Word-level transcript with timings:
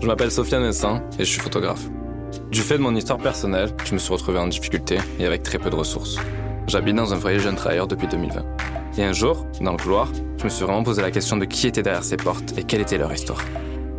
Je 0.00 0.06
m'appelle 0.06 0.30
Sofiane 0.30 0.62
Messin 0.62 1.02
et 1.18 1.24
je 1.24 1.30
suis 1.30 1.40
photographe. 1.40 1.82
Du 2.52 2.60
fait 2.60 2.78
de 2.78 2.82
mon 2.82 2.94
histoire 2.94 3.18
personnelle, 3.18 3.70
je 3.84 3.94
me 3.94 3.98
suis 3.98 4.12
retrouvé 4.12 4.38
en 4.38 4.46
difficulté 4.46 4.98
et 5.18 5.26
avec 5.26 5.42
très 5.42 5.58
peu 5.58 5.70
de 5.70 5.74
ressources. 5.74 6.16
J'habite 6.68 6.94
dans 6.94 7.12
un 7.12 7.18
foyer 7.18 7.40
jeune 7.40 7.56
travailleur 7.56 7.88
depuis 7.88 8.06
2020. 8.06 8.44
Et 8.98 9.04
un 9.04 9.12
jour, 9.12 9.46
dans 9.60 9.72
le 9.72 9.76
couloir, 9.76 10.08
je 10.38 10.44
me 10.44 10.48
suis 10.48 10.64
vraiment 10.64 10.84
posé 10.84 11.02
la 11.02 11.10
question 11.10 11.36
de 11.36 11.44
qui 11.46 11.66
était 11.66 11.82
derrière 11.82 12.04
ces 12.04 12.16
portes 12.16 12.56
et 12.56 12.62
quelle 12.62 12.80
était 12.80 12.96
leur 12.98 13.12
histoire. 13.12 13.42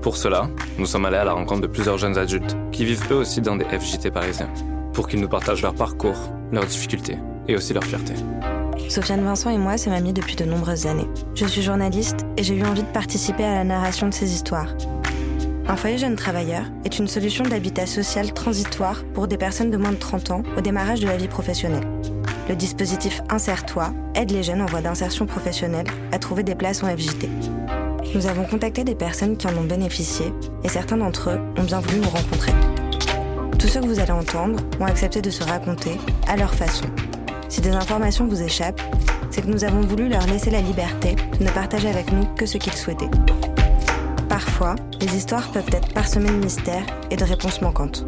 Pour 0.02 0.16
cela, 0.16 0.50
nous 0.78 0.86
sommes 0.86 1.04
allés 1.04 1.18
à 1.18 1.26
la 1.26 1.34
rencontre 1.34 1.62
de 1.62 1.68
plusieurs 1.68 1.98
jeunes 1.98 2.18
adultes 2.18 2.56
qui 2.72 2.86
vivent 2.86 3.06
eux 3.12 3.18
aussi 3.18 3.42
dans 3.42 3.58
des 3.58 3.66
FJT 3.66 4.10
parisiens, 4.12 4.50
pour 4.94 5.10
qu'ils 5.10 5.20
nous 5.20 5.28
partagent 5.28 5.62
leur 5.62 5.74
parcours, 5.74 6.18
leurs 6.54 6.66
difficultés 6.66 7.18
et 7.50 7.58
aussi 7.58 7.74
leur 7.74 7.84
fierté. 7.84 8.14
Sofiane 8.88 9.24
Vincent 9.24 9.50
et 9.50 9.58
moi 9.58 9.78
sommes 9.78 9.94
amis 9.94 10.14
depuis 10.14 10.38
de 10.38 10.46
nombreuses 10.46 10.88
années. 10.88 11.08
Je 11.36 11.46
suis 11.46 11.62
journaliste 11.62 12.26
et 12.38 12.44
j'ai 12.44 12.56
eu 12.56 12.64
envie 12.64 12.84
de 12.84 12.92
participer 12.92 13.44
à 13.44 13.56
la 13.56 13.64
narration 13.66 14.08
de 14.08 14.14
ces 14.14 14.34
histoires. 14.34 14.74
Un 15.70 15.76
foyer 15.76 16.00
jeune 16.00 16.16
travailleur 16.16 16.64
est 16.84 16.98
une 16.98 17.08
solution 17.08 17.44
d'habitat 17.44 17.86
social 17.86 18.34
transitoire 18.34 19.04
pour 19.14 19.28
des 19.28 19.38
personnes 19.38 19.70
de 19.70 19.78
moins 19.78 19.92
de 19.92 19.98
30 19.98 20.32
ans 20.32 20.44
au 20.58 20.62
démarrage 20.62 21.00
de 21.00 21.06
la 21.06 21.16
vie 21.16 21.28
professionnelle. 21.28 21.88
Le 22.50 22.56
dispositif 22.56 23.22
Insère-toi 23.30 23.94
aide 24.16 24.32
les 24.32 24.42
jeunes 24.42 24.64
en 24.64 24.66
voie 24.66 24.82
d'insertion 24.82 25.28
professionnelle 25.28 25.86
à 26.12 26.18
trouver 26.18 26.42
des 26.42 26.56
places 26.56 26.82
en 26.82 26.88
FJT. 26.88 27.30
Nous 28.16 28.26
avons 28.26 28.46
contacté 28.46 28.84
des 28.84 28.96
personnes 28.96 29.38
qui 29.38 29.46
en 29.46 29.56
ont 29.56 29.64
bénéficié 29.64 30.34
et 30.64 30.70
certains 30.70 30.98
d'entre 30.98 31.30
eux 31.30 31.40
ont 31.60 31.64
bien 31.64 31.80
voulu 31.82 32.00
nous 32.00 32.10
rencontrer. 32.10 32.54
Tous 33.60 33.68
ceux 33.68 33.82
que 33.82 33.86
vous 33.86 34.00
allez 34.00 34.10
entendre 34.10 34.60
ont 34.80 34.86
accepté 34.86 35.22
de 35.22 35.30
se 35.30 35.44
raconter 35.44 36.00
à 36.28 36.36
leur 36.36 36.56
façon. 36.56 36.86
Si 37.48 37.62
des 37.62 37.70
informations 37.70 38.26
vous 38.26 38.42
échappent, 38.42 38.82
c'est 39.30 39.44
que 39.44 39.52
nous 39.52 39.64
avons 39.64 39.82
voulu 39.82 40.10
leur 40.10 40.26
laisser 40.26 40.50
la 40.50 40.62
liberté 40.62 41.16
de 41.40 41.44
ne 41.44 41.52
partager 41.52 41.90
avec 41.90 42.12
nous 42.12 42.26
que 42.36 42.48
ce 42.48 42.58
qu'ils 42.58 42.74
souhaitaient. 42.74 43.12
Parfois, 44.46 44.76
les 45.02 45.18
histoires 45.18 45.50
peuvent 45.52 45.68
être 45.74 45.94
parsemées 45.94 46.30
de 46.30 46.36
mystères 46.36 46.86
et 47.12 47.18
de 47.18 47.26
réponses 47.26 47.62
manquantes. 47.62 48.06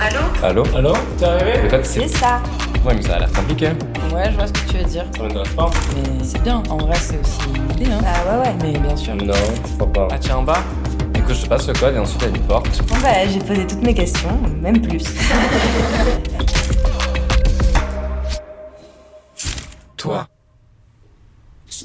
Allô? 0.00 0.18
Allô? 0.42 0.64
Allô? 0.74 0.92
T'es 1.16 1.26
arrivé? 1.26 1.68
Peut-être 1.68 1.86
C'est 1.86 2.08
ça 2.08 2.42
Ouais, 2.84 2.94
mais 2.96 3.02
ça 3.02 3.14
a 3.14 3.18
l'air 3.20 3.30
compliqué. 3.32 3.66
Ouais, 4.12 4.28
je 4.28 4.34
vois 4.36 4.48
ce 4.48 4.52
que 4.52 4.68
tu 4.68 4.78
veux 4.78 4.84
dire. 4.84 5.04
Ça 5.16 5.22
m'intéresse 5.22 5.48
pas 5.50 5.70
Mais 5.94 6.24
c'est 6.24 6.42
bien, 6.42 6.60
en 6.68 6.76
vrai, 6.76 6.96
c'est 7.00 7.20
aussi 7.20 7.38
une 7.54 7.70
idée, 7.80 7.92
hein. 7.92 8.00
Bah 8.02 8.32
ouais 8.32 8.48
ouais. 8.48 8.54
Mais 8.62 8.76
bien 8.80 8.96
sûr. 8.96 9.14
Non, 9.14 9.32
je 9.64 9.74
crois 9.74 9.92
pas. 9.92 10.08
Ah, 10.10 10.18
tiens, 10.18 10.38
en 10.38 10.42
bas 10.42 10.58
Écoute, 11.14 11.36
je 11.36 11.42
te 11.44 11.48
passe 11.48 11.68
le 11.68 11.74
code 11.74 11.94
et 11.94 11.98
ensuite 12.00 12.22
il 12.22 12.28
y 12.28 12.32
a 12.32 12.36
une 12.36 12.42
porte. 12.42 12.82
Bon 12.88 12.96
bah 13.00 13.28
j'ai 13.32 13.38
posé 13.38 13.64
toutes 13.64 13.82
mes 13.84 13.94
questions, 13.94 14.40
même 14.60 14.80
plus. 14.82 15.04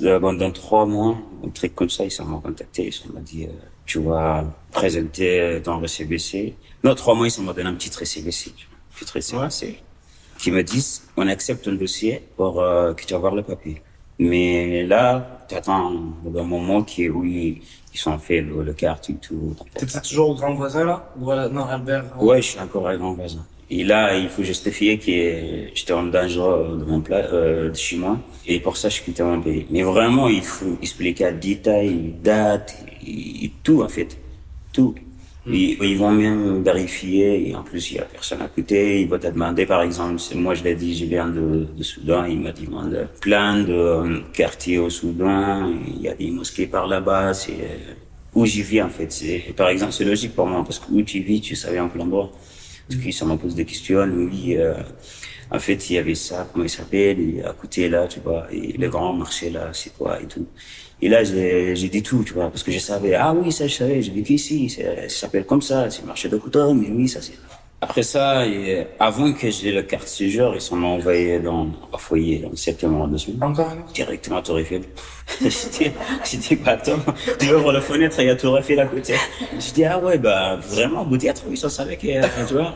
Euh, 0.03 0.19
bon, 0.19 0.33
dans 0.33 0.51
trois 0.51 0.85
mois, 0.85 1.17
un 1.45 1.49
truc 1.49 1.75
comme 1.75 1.89
ça, 1.89 2.03
ils 2.05 2.25
m'ont 2.25 2.39
contacté, 2.39 2.89
ils 2.89 3.11
m'ont 3.11 3.21
dit, 3.21 3.45
euh, 3.45 3.49
tu 3.85 3.99
vas 3.99 4.43
présenter 4.71 5.59
dans 5.59 5.79
le 5.79 5.87
CBC. 5.87 6.55
Non, 6.83 6.95
trois 6.95 7.13
mois, 7.13 7.27
ils 7.27 7.43
m'ont 7.43 7.53
donné 7.53 7.69
un 7.69 7.75
petit 7.75 7.89
CBC, 7.89 8.51
un 8.51 9.05
petit 9.05 9.21
CBC, 9.21 9.79
qui 10.39 10.51
me 10.51 10.63
disent, 10.63 11.03
on 11.17 11.27
accepte 11.27 11.67
un 11.67 11.73
dossier 11.73 12.23
pour 12.35 12.61
euh, 12.61 12.93
que 12.93 13.05
tu 13.05 13.13
vas 13.13 13.19
voir 13.19 13.35
le 13.35 13.43
papier. 13.43 13.81
Mais 14.17 14.85
là, 14.85 15.45
tu 15.47 15.55
attends 15.55 15.91
un 16.25 16.43
moment 16.43 16.83
qui 16.83 17.05
est 17.05 17.09
où 17.09 17.23
ils, 17.23 17.61
ils 17.93 17.99
sont 17.99 18.17
fait 18.17 18.41
le, 18.41 18.63
le 18.63 18.73
carte 18.73 19.09
et 19.09 19.15
tout. 19.15 19.55
T'es 19.75 19.85
toujours 20.01 20.29
au 20.29 20.35
grand 20.35 20.53
voisin 20.53 20.85
là? 20.85 21.09
Voilà, 21.17 21.49
non, 21.49 21.65
Albert. 21.65 22.05
euh, 22.19 22.23
Ouais, 22.23 22.41
je 22.41 22.47
suis 22.51 22.59
encore 22.59 22.87
un 22.87 22.97
grand 22.97 23.13
voisin. 23.13 23.45
Et 23.69 23.83
là, 23.85 24.17
il 24.17 24.27
faut 24.27 24.43
justifier 24.43 24.97
que 24.99 25.73
j'étais 25.73 25.93
en 25.93 26.03
danger 26.03 26.39
de 26.79 26.83
mon 26.83 26.99
plat, 26.99 27.23
euh, 27.31 27.69
de 27.69 27.75
chez 27.75 27.95
moi. 27.95 28.17
Et 28.45 28.59
pour 28.59 28.75
ça, 28.75 28.89
je 28.89 29.01
quittais 29.01 29.23
mon 29.23 29.39
pays. 29.41 29.65
Mais 29.69 29.83
vraiment, 29.83 30.27
il 30.27 30.41
faut 30.43 30.77
expliquer 30.81 31.25
à 31.25 31.31
détail, 31.31 32.13
date, 32.21 32.75
et, 33.07 33.45
et 33.45 33.51
tout, 33.63 33.81
en 33.81 33.87
fait. 33.87 34.17
Tout. 34.73 34.95
Et, 35.49 35.77
ils 35.81 35.97
vont 35.97 36.11
même 36.11 36.61
vérifier, 36.61 37.49
et 37.49 37.55
en 37.55 37.63
plus, 37.63 37.91
il 37.91 37.97
y 37.97 37.99
a 37.99 38.03
personne 38.03 38.41
à 38.41 38.47
côté. 38.47 39.01
Ils 39.01 39.09
vont 39.09 39.17
te 39.17 39.27
demander, 39.27 39.65
par 39.65 39.81
exemple, 39.81 40.21
moi, 40.35 40.53
je 40.53 40.63
l'ai 40.63 40.75
dit, 40.75 40.95
je 40.95 41.05
viens 41.05 41.27
de, 41.27 41.67
de 41.75 41.83
Soudan. 41.83 42.25
Il 42.25 42.41
m'a 42.41 42.51
demandé 42.51 43.05
plein 43.19 43.63
de 43.63 43.73
euh, 43.73 44.19
quartiers 44.33 44.77
au 44.77 44.89
Soudan. 44.89 45.71
Il 45.87 46.01
y 46.01 46.09
a 46.09 46.13
des 46.13 46.29
mosquées 46.29 46.67
par 46.67 46.87
là-bas. 46.87 47.33
C'est, 47.33 47.53
euh, 47.53 47.93
où 48.35 48.45
j'y 48.45 48.61
vis, 48.61 48.83
en 48.83 48.89
fait. 48.89 49.11
C'est, 49.11 49.53
par 49.57 49.69
exemple, 49.69 49.93
c'est 49.93 50.05
logique 50.05 50.35
pour 50.35 50.45
moi, 50.45 50.63
parce 50.63 50.77
que 50.77 50.91
où 50.91 51.01
tu 51.01 51.21
vis, 51.21 51.41
tu 51.41 51.55
savais 51.55 51.79
un 51.79 51.87
peu 51.87 51.97
l'endroit. 51.97 52.31
Parce 52.87 53.01
que 53.01 53.11
ça 53.11 53.25
me 53.25 53.35
pose 53.35 53.55
des 53.55 53.65
questions. 53.65 54.07
Oui, 54.13 54.55
euh, 54.57 54.75
en 55.51 55.59
fait, 55.59 55.89
il 55.89 55.95
y 55.95 55.97
avait 55.97 56.15
ça, 56.15 56.47
comment 56.51 56.65
il 56.65 56.69
s'appelle, 56.69 57.43
à 57.45 57.53
côté 57.53 57.89
là, 57.89 58.07
tu 58.07 58.19
vois, 58.21 58.47
et 58.51 58.73
le 58.77 58.89
grand 58.89 59.13
marché 59.13 59.49
là, 59.49 59.69
c'est 59.73 59.93
quoi 59.97 60.21
et 60.21 60.25
tout. 60.25 60.47
Et 61.01 61.09
là, 61.09 61.23
j'ai 61.23 61.75
j'ai 61.75 61.89
dit 61.89 62.03
tout, 62.03 62.23
tu 62.23 62.33
vois, 62.33 62.49
parce 62.49 62.63
que 62.63 62.71
je 62.71 62.79
savais, 62.79 63.15
ah 63.15 63.33
oui, 63.33 63.51
ça 63.51 63.67
je 63.67 63.75
savais, 63.75 64.01
j'ai 64.01 64.11
vécu 64.11 64.33
ici, 64.33 64.69
ça 64.69 65.09
s'appelle 65.09 65.45
comme 65.45 65.61
ça, 65.61 65.89
c'est 65.89 66.05
marché 66.05 66.29
de 66.29 66.37
couteau, 66.37 66.73
mais 66.73 66.89
oui, 66.89 67.07
ça 67.07 67.21
c'est... 67.21 67.33
Après 67.83 68.03
ça, 68.03 68.45
et 68.45 68.85
avant 68.99 69.33
que 69.33 69.49
j'ai 69.49 69.71
le 69.71 69.81
carte 69.81 70.07
séjour, 70.07 70.53
ils 70.55 70.75
m'ont 70.75 70.93
envoyé 70.97 71.39
dans 71.39 71.67
un 71.91 71.97
foyer, 71.97 72.37
dans 72.37 72.51
le 72.51 72.55
septième 72.55 72.93
arrondissement. 72.93 73.47
Encore 73.47 73.73
Directement 73.91 74.37
à 74.37 74.43
Tour 74.43 74.59
Eiffel. 74.59 74.83
J'étais, 75.41 76.55
pas 76.57 76.73
attends, 76.73 76.99
tu 77.39 77.51
ouvres 77.51 77.71
la 77.71 77.81
fenêtre, 77.81 78.17
il 78.19 78.27
y 78.27 78.29
a 78.29 78.35
Tour 78.35 78.59
Eiffel 78.59 78.79
à 78.79 78.85
côté. 78.85 79.15
Je 79.59 79.73
dis, 79.73 79.83
ah 79.83 79.97
ouais, 79.97 80.19
bah, 80.19 80.57
vraiment, 80.57 81.03
peut-être, 81.05 81.41
oui, 81.47 81.57
ça 81.57 81.71
savait 81.71 81.97
que, 81.97 82.47
tu 82.47 82.53
vois. 82.53 82.75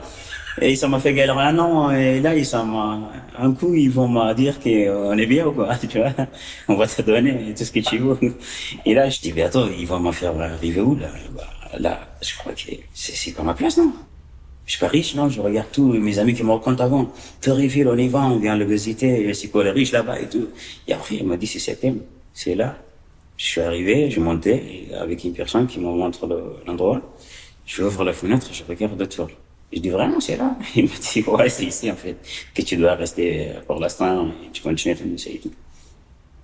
Et 0.61 0.75
ça 0.75 0.87
m'a 0.87 0.99
fait 0.99 1.13
galérer 1.13 1.43
un 1.43 1.59
an, 1.59 1.91
et 1.91 2.19
là, 2.21 2.33
ils 2.35 2.45
ça 2.45 2.63
m'a, 2.63 3.11
un 3.37 3.51
coup, 3.53 3.73
ils 3.75 3.89
vont 3.91 4.07
me 4.07 4.33
dire 4.33 4.59
qu'on 4.59 5.17
est 5.17 5.25
bien 5.25 5.47
ou 5.47 5.51
quoi, 5.51 5.75
tu 5.89 5.97
vois. 5.99 6.13
On 6.69 6.75
va 6.75 6.87
te 6.87 7.01
donner 7.01 7.53
tout 7.57 7.65
ce 7.65 7.71
que 7.71 7.79
tu 7.81 7.97
veux. 7.97 8.17
Et 8.85 8.93
là, 8.93 9.09
je 9.09 9.19
dis, 9.19 9.33
mais 9.33 9.41
attends, 9.43 9.67
ils 9.77 9.85
vont 9.85 9.99
me 9.99 10.11
faire 10.13 10.39
arriver 10.39 10.79
où, 10.81 10.95
là? 10.95 11.07
Bah, 11.35 11.43
là, 11.77 11.99
je 12.21 12.37
crois 12.37 12.53
que 12.53 12.61
c'est, 12.93 13.31
pas 13.33 13.43
ma 13.43 13.53
place, 13.53 13.77
non? 13.77 13.91
Je 14.65 14.71
suis 14.71 14.79
pas 14.79 14.87
riche, 14.87 15.13
non, 15.15 15.29
je 15.29 15.41
regarde 15.41 15.67
tous 15.71 15.91
mes 15.93 16.17
amis 16.19 16.33
qui 16.33 16.43
me 16.43 16.51
racontent 16.51 16.83
avant. 16.83 17.11
Terrifié, 17.41 17.85
on 17.85 17.97
y 17.97 18.07
va, 18.07 18.21
on 18.21 18.37
vient 18.39 18.55
le 18.57 18.65
visiter, 18.65 19.31
c'est 19.33 19.49
quoi 19.49 19.63
les 19.63 19.71
riches 19.71 19.91
là-bas 19.91 20.19
et 20.21 20.27
tout. 20.29 20.47
Et 20.87 20.93
après, 20.93 21.15
il 21.17 21.25
m'a 21.27 21.37
dit, 21.37 21.45
c'est 21.47 21.59
septième, 21.59 21.99
c'est 22.33 22.55
là. 22.55 22.77
Je 23.37 23.45
suis 23.45 23.61
arrivé, 23.61 24.09
je 24.09 24.19
montais 24.21 24.87
avec 24.97 25.23
une 25.25 25.33
personne 25.33 25.67
qui 25.67 25.79
me 25.79 25.85
montre 25.85 26.25
le- 26.27 26.55
l'endroit. 26.65 27.01
Je 27.65 27.83
ouvre 27.83 28.03
la 28.05 28.13
fenêtre, 28.13 28.49
je 28.53 28.63
regarde 28.63 28.99
autour. 29.01 29.29
Je 29.75 29.81
dis, 29.81 29.89
vraiment, 29.89 30.21
c'est 30.21 30.37
là? 30.37 30.55
Il 30.75 30.85
m'a 30.85 30.89
dit, 30.99 31.23
ouais, 31.27 31.49
c'est 31.49 31.65
ici, 31.65 31.91
en 31.91 31.95
fait, 31.95 32.15
que 32.53 32.61
tu 32.61 32.77
dois 32.77 32.95
rester 32.95 33.51
pour 33.67 33.79
l'instant 33.79 34.29
tu 34.53 34.61
continues 34.61 34.95
ton 34.95 35.03
lycée 35.03 35.33
et 35.35 35.39
tout. 35.39 35.51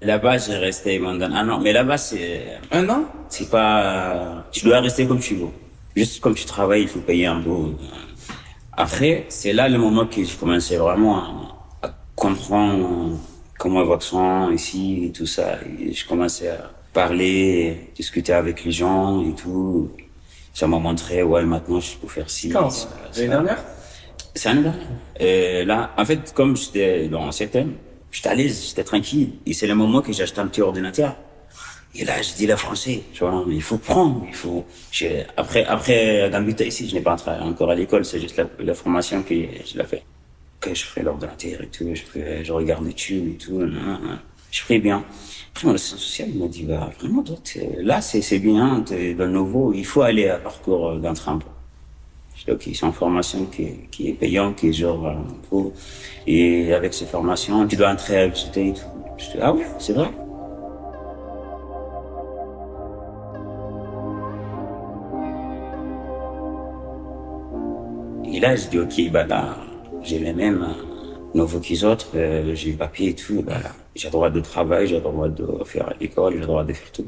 Là-bas, 0.01 0.37
j'ai 0.39 0.55
resté 0.55 0.99
pendant 0.99 1.27
un 1.27 1.47
an, 1.47 1.59
mais 1.59 1.71
là-bas, 1.71 1.97
c'est, 1.97 2.59
Un 2.71 2.89
an? 2.89 3.05
c'est 3.29 3.49
pas, 3.49 4.45
tu 4.51 4.65
dois 4.65 4.79
rester 4.79 5.05
comme 5.07 5.19
tu 5.19 5.35
veux. 5.35 5.47
Juste 5.95 6.19
comme 6.19 6.33
tu 6.33 6.45
travailles, 6.45 6.83
il 6.83 6.87
faut 6.87 6.99
payer 6.99 7.27
un 7.27 7.39
peu. 7.39 7.75
Après, 8.73 9.25
c'est 9.29 9.53
là 9.53 9.69
le 9.69 9.77
moment 9.77 10.07
que 10.07 10.23
j'ai 10.23 10.35
commencé 10.37 10.75
vraiment 10.77 11.19
à, 11.83 11.93
comprendre 12.15 13.17
comment 13.59 13.83
vaccin 13.85 14.51
ici 14.51 15.05
et 15.05 15.11
tout 15.11 15.25
ça. 15.27 15.59
Et 15.79 15.93
je 15.93 16.07
commençais 16.07 16.49
à 16.49 16.71
parler, 16.93 17.91
discuter 17.95 18.33
avec 18.33 18.65
les 18.65 18.71
gens 18.71 19.23
et 19.23 19.35
tout. 19.35 19.91
Ça 20.53 20.67
m'a 20.67 20.79
montré, 20.79 21.23
ouais, 21.23 21.44
maintenant 21.44 21.79
je 21.79 21.95
peux 21.97 22.07
faire 22.07 22.29
ci. 22.29 22.50
Quand 22.50 22.69
L'année 23.16 23.29
dernière 23.29 23.63
C'est 24.35 24.50
l'année 24.50 24.63
dernière. 24.63 24.88
Et 25.19 25.66
là, 25.66 25.91
en 25.97 26.06
fait, 26.06 26.34
comme 26.34 26.56
j'étais 26.57 27.07
dans 27.07 27.25
le 27.25 27.31
septembre, 27.31 27.72
j'étais 28.12 28.29
à 28.29 28.35
l'aise, 28.35 28.66
j'étais 28.67 28.84
tranquille. 28.84 29.34
Et 29.45 29.53
c'est 29.53 29.67
le 29.67 29.75
moment 29.75 30.01
que 30.01 30.11
j'ai 30.11 30.23
acheté 30.23 30.40
un 30.41 30.47
petit 30.47 30.61
ordinateur. 30.61 31.16
Et 31.94 32.06
là, 32.06 32.22
je 32.22 32.34
dis 32.35 32.47
le 32.47 32.56
français, 32.56 33.03
tu 33.13 33.19
vois, 33.25 33.44
il 33.50 33.61
faut 33.61 33.78
prendre, 33.78 34.23
il 34.28 34.34
faut. 34.34 34.66
j'ai- 34.91 35.25
Après, 35.35 35.66
après 35.66 36.29
d'habiter 36.29 36.67
ici, 36.67 36.88
je 36.88 36.95
n'ai 36.95 37.01
pas 37.01 37.13
entré 37.13 37.31
encore 37.31 37.69
à 37.69 37.75
l'école, 37.75 38.06
c'est 38.06 38.19
juste 38.19 38.38
la, 38.38 38.45
la 38.59 38.73
formation 38.73 39.23
que 39.23 39.34
je 39.35 39.78
l'ai 39.78 39.84
fait. 39.84 40.03
Que 40.61 40.73
je 40.73 40.84
ferai 40.85 41.01
l'ordinateur 41.03 41.61
et 41.61 41.67
tout, 41.67 41.90
je, 41.94 42.01
ferai- 42.03 42.45
je 42.45 42.53
regarde 42.53 42.85
les 42.85 42.94
tubes 42.94 43.29
et 43.34 43.38
tout, 43.38 43.57
nan, 43.59 43.73
nan, 43.73 44.00
nan. 44.03 44.19
Je 44.51 44.62
ferai 44.62 44.79
bien. 44.79 45.03
Après, 45.51 45.67
mon 45.67 45.73
assistant 45.73 45.97
social, 45.97 46.29
il 46.34 46.39
m'a 46.41 46.47
dit, 46.47 46.63
bah, 46.63 46.89
vraiment, 47.00 47.23
t'es- 47.23 47.78
là, 47.81 48.01
c'est, 48.01 48.39
bien, 48.39 48.81
t'es 48.85 49.14
dans 49.14 49.25
le 49.25 49.31
nouveau, 49.31 49.73
il 49.73 49.85
faut 49.85 50.02
aller 50.02 50.29
à 50.29 50.37
parcours 50.37 50.96
d'un 50.97 51.14
train. 51.14 51.40
Je 52.35 52.46
dis, 52.46 52.52
ok, 52.52 52.61
c'est 52.75 52.85
une 52.85 52.93
formation 52.93 53.46
qui 53.46 53.64
est, 53.64 53.87
qui 53.91 54.09
est 54.09 54.14
payante, 54.14 54.55
qui 54.58 54.70
est 54.70 54.73
genre. 54.73 55.11
Et 56.28 56.73
avec 56.73 56.93
ces 56.93 57.05
formations, 57.05 57.67
tu 57.67 57.75
dois 57.75 57.91
entrer 57.91 58.17
à 58.17 58.20
l'université 58.22 58.67
et 58.70 58.73
tout. 58.73 58.81
Je 59.17 59.25
dis, 59.25 59.37
ah 59.41 59.53
oui, 59.53 59.64
c'est 59.79 59.93
vrai. 59.93 60.09
Et 68.34 68.40
là, 68.40 68.55
je 68.55 68.67
dis, 68.70 68.79
ok, 68.79 69.11
bah 69.11 69.25
là, 69.25 69.58
j'ai 70.03 70.20
les 70.20 70.34
mêmes 70.34 70.64
euh, 70.64 71.37
nouveaux 71.37 71.59
que 71.59 71.67
les 71.70 71.84
autres, 71.84 72.11
euh, 72.16 72.55
j'ai 72.55 72.72
le 72.72 72.78
papier 72.78 73.09
et 73.09 73.16
tout, 73.16 73.41
bah 73.41 73.59
là, 73.61 73.72
j'ai 73.96 74.08
le 74.08 74.11
droit 74.11 74.29
de 74.29 74.40
travail, 74.40 74.88
j'ai 74.88 74.96
le 74.96 75.02
droit 75.02 75.28
de 75.28 75.64
faire 75.66 75.93
l'école, 75.99 76.34
j'ai 76.34 76.40
le 76.40 76.46
droit 76.46 76.64
de 76.64 76.73
faire 76.73 76.91
tout. 76.91 77.05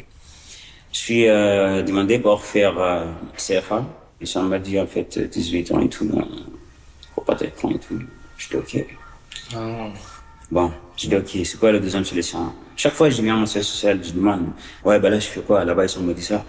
Je 0.91 0.97
suis 0.97 1.27
euh, 1.27 1.81
demandé 1.81 2.19
pour 2.19 2.44
faire 2.44 2.77
euh, 2.77 3.06
CFA, 3.38 3.83
et 4.21 4.25
ça 4.25 4.41
m'a 4.41 4.59
dit 4.59 4.80
en 4.80 4.85
fait 4.88 5.18
18 5.18 5.71
ans 5.71 5.81
et 5.81 5.89
tout, 5.89 6.06
non, 6.06 6.27
faut 7.15 7.21
pas 7.21 7.38
être 7.39 7.56
con 7.56 7.71
et 7.71 7.80
tout. 7.80 8.00
Je 8.38 8.50
dis, 8.50 8.56
ok. 8.56 8.85
Non. 9.53 9.91
Bon, 10.51 10.71
je 10.97 11.07
dis, 11.07 11.15
ok, 11.15 11.45
c'est 11.45 11.59
quoi 11.59 11.71
la 11.71 11.80
deuxième 11.80 12.06
solution? 12.06 12.53
Chaque 12.75 12.94
fois 12.94 13.09
que 13.09 13.15
je 13.15 13.21
viens 13.21 13.36
à 13.36 13.38
mon 13.38 13.45
social, 13.45 14.00
je 14.03 14.12
demande, 14.12 14.47
ouais, 14.83 15.00
bah 15.00 15.09
là, 15.09 15.19
je 15.19 15.27
fais 15.27 15.41
quoi? 15.41 15.63
Là-bas, 15.63 15.86
ils 15.86 16.03
me 16.03 16.13
dit 16.13 16.21
ça. 16.21 16.44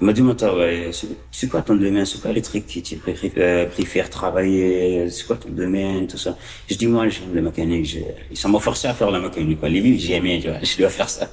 Il 0.00 0.06
m'a 0.06 0.12
dit, 0.12 0.22
ouais, 0.22 0.90
c'est 1.32 1.48
quoi 1.48 1.60
ton 1.62 1.74
domaine? 1.74 2.06
C'est 2.06 2.20
quoi 2.20 2.30
les 2.32 2.40
trucs 2.40 2.66
que 2.68 2.78
tu 2.78 2.96
préfères, 2.96 3.68
préfères 3.68 4.08
travailler? 4.08 5.10
C'est 5.10 5.26
quoi 5.26 5.34
ton 5.36 5.48
domaine? 5.48 6.06
Tout 6.06 6.16
ça? 6.16 6.36
Je 6.68 6.76
dis, 6.76 6.86
moi, 6.86 7.08
j'aime 7.08 7.34
la 7.34 7.40
mécanique. 7.40 7.98
Ça 8.32 8.46
m'a 8.46 8.60
forcé 8.60 8.86
à 8.86 8.94
faire 8.94 9.10
la 9.10 9.18
mécanique, 9.18 9.58
quoi. 9.58 9.68
Les 9.68 9.98
j'ai 9.98 10.14
aimé, 10.14 10.38
tu 10.40 10.48
vois. 10.48 10.58
Je 10.62 10.78
dois 10.78 10.88
faire 10.88 11.08
ça. 11.08 11.28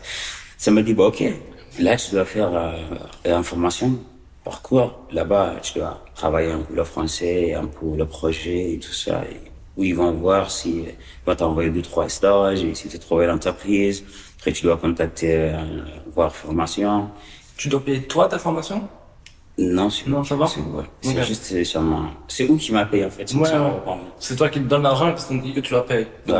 Ça 0.58 0.72
m'a 0.72 0.82
dit, 0.82 0.96
bah, 0.96 1.06
ok. 1.06 1.24
Là, 1.80 1.96
tu 1.96 2.12
dois 2.12 2.26
faire, 2.26 2.52
euh, 2.56 3.36
information. 3.38 4.00
Parcours. 4.44 5.00
Là-bas, 5.12 5.58
tu 5.62 5.78
dois 5.78 6.04
travailler 6.16 6.52
un 6.52 6.60
peu 6.60 6.76
le 6.76 6.84
français, 6.84 7.54
un 7.54 7.66
peu 7.68 7.96
le 7.96 8.06
projet 8.08 8.74
et 8.74 8.80
tout 8.80 8.94
ça. 8.94 9.24
Où 9.78 9.84
ils 9.84 9.96
vont 9.96 10.12
voir 10.14 10.50
si, 10.50 10.86
ils 10.86 10.96
vont 11.26 11.36
t'envoyer 11.36 11.70
deux, 11.70 11.82
trois 11.84 12.10
stages, 12.10 12.64
et 12.64 12.74
si 12.74 12.88
tu 12.88 12.98
trouves 12.98 13.24
l'entreprise. 13.26 14.04
Après, 14.38 14.52
tu 14.54 14.64
dois 14.64 14.78
contacter, 14.78 15.36
euh, 15.36 15.58
voir 16.16 16.36
formation. 16.36 17.10
Tu 17.58 17.70
dois 17.70 17.80
payer 17.84 18.02
toi 18.04 18.28
ta 18.28 18.38
formation? 18.40 18.88
Non, 19.58 19.90
c'est 19.90 20.08
non, 20.08 20.22
ça 20.24 20.36
va? 20.36 20.48
C'est 21.02 21.24
juste 21.24 21.44
c'est 21.44 21.64
sûrement. 21.64 22.08
C'est 22.28 22.48
où 22.50 22.58
qui 22.58 22.74
m'a 22.74 22.86
payé 22.86 23.06
en 23.06 23.10
fait. 23.10 23.26
C'est 24.20 24.36
toi 24.36 24.50
qui 24.50 24.60
te 24.60 24.66
donne 24.66 24.84
l'argent 24.84 25.12
parce 25.12 25.26
qu'on 25.26 25.36
dit 25.38 25.54
que 25.54 25.62
tu 25.62 25.74
la 25.74 25.82
payes. 25.82 26.08
Ouais, 26.28 26.34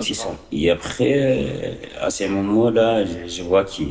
c'est 0.00 0.14
ça. 0.14 0.28
Et 0.50 0.70
après, 0.70 1.12
euh, 1.14 1.74
à 2.00 2.08
ce 2.10 2.24
moment-là, 2.24 3.04
je, 3.04 3.28
je 3.28 3.42
vois 3.42 3.64
que 3.64 3.82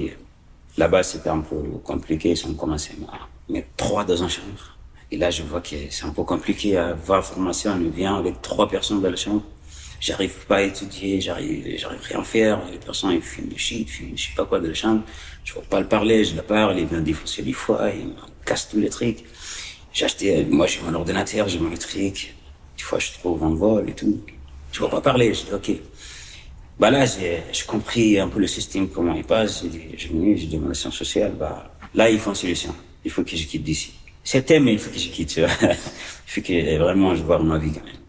là-bas 0.77 1.03
c'était 1.03 1.29
un 1.29 1.41
peu 1.41 1.55
compliqué. 1.83 2.31
Ils 2.31 2.47
ont 2.47 2.53
commencé 2.55 2.93
à 3.11 3.51
mettre 3.51 3.67
trois 3.77 4.03
dans 4.03 4.15
une 4.15 4.29
chambre. 4.29 4.77
Et 5.11 5.17
là, 5.17 5.29
je 5.29 5.43
vois 5.43 5.61
que 5.61 5.75
c'est 5.91 6.05
un 6.05 6.09
peu 6.09 6.23
compliqué 6.23 6.75
à 6.75 6.93
voir 6.93 7.23
formation. 7.23 7.71
On 7.73 7.89
vient 7.91 8.15
avec 8.15 8.41
trois 8.41 8.67
personnes 8.67 8.99
dans 8.99 9.11
la 9.11 9.15
chambre. 9.15 9.43
J'arrive 10.03 10.35
pas 10.49 10.57
à 10.57 10.61
étudier, 10.63 11.21
j'arrive, 11.21 11.77
j'arrive 11.77 12.01
rien 12.01 12.19
à 12.19 12.23
faire. 12.25 12.61
Les 12.69 12.77
personnes, 12.77 13.11
ils 13.11 13.21
fument 13.21 13.47
du 13.47 13.57
shit, 13.57 13.87
fument 13.87 14.11
je 14.17 14.23
sais 14.23 14.35
pas 14.35 14.43
quoi 14.43 14.59
de 14.59 14.67
la 14.67 14.73
chambre. 14.73 15.01
Je 15.45 15.53
peux 15.53 15.61
pas 15.61 15.79
le 15.79 15.87
parler, 15.87 16.25
je 16.25 16.35
le 16.35 16.41
parle, 16.41 16.77
il 16.77 16.87
vient 16.87 16.99
défoncer 16.99 17.41
des 17.41 17.53
fois, 17.53 17.89
il 17.89 18.07
me 18.07 18.13
casse 18.45 18.67
tous 18.67 18.81
les 18.81 18.89
trucs. 18.89 19.23
J'ai 19.93 20.03
acheté, 20.03 20.43
moi 20.43 20.67
j'ai 20.67 20.81
mon 20.81 20.93
ordinateur, 20.93 21.47
j'ai 21.47 21.57
mon 21.57 21.69
électrique. 21.69 22.35
Des 22.77 22.83
fois, 22.83 22.99
je 22.99 23.13
trouve 23.13 23.41
en 23.43 23.55
vol 23.55 23.89
et 23.89 23.93
tout. 23.93 24.19
Je 24.73 24.79
peux 24.81 24.89
pas 24.89 24.99
parler, 24.99 25.33
je 25.33 25.45
dis 25.45 25.53
ok. 25.53 25.71
Bah 26.77 26.91
là, 26.91 27.05
j'ai, 27.05 27.41
j'ai 27.53 27.65
compris 27.65 28.19
un 28.19 28.27
peu 28.27 28.41
le 28.41 28.47
système, 28.47 28.89
comment 28.89 29.15
il 29.15 29.23
passe. 29.23 29.61
J'ai 29.63 29.69
dit, 29.69 29.83
j'ai 29.95 30.09
venu, 30.09 30.37
j'ai 30.37 30.47
demandé 30.47 30.73
sociale, 30.73 31.31
bah, 31.39 31.71
là, 31.95 32.09
il 32.09 32.19
faut 32.19 32.31
une 32.31 32.35
solution. 32.35 32.75
Il 33.05 33.11
faut 33.11 33.23
que 33.23 33.37
je 33.37 33.47
quitte 33.47 33.63
d'ici. 33.63 33.93
C'était, 34.21 34.59
mais 34.59 34.73
il 34.73 34.79
faut 34.79 34.91
que 34.91 34.99
je 34.99 35.07
quitte, 35.07 35.29
tu 35.29 35.39
vois. 35.39 35.49
il 35.61 35.77
faut 36.27 36.41
que 36.41 36.77
vraiment 36.77 37.15
je 37.15 37.23
vois 37.23 37.39
ma 37.39 37.57
vie 37.57 37.71
quand 37.71 37.85
même. 37.85 38.02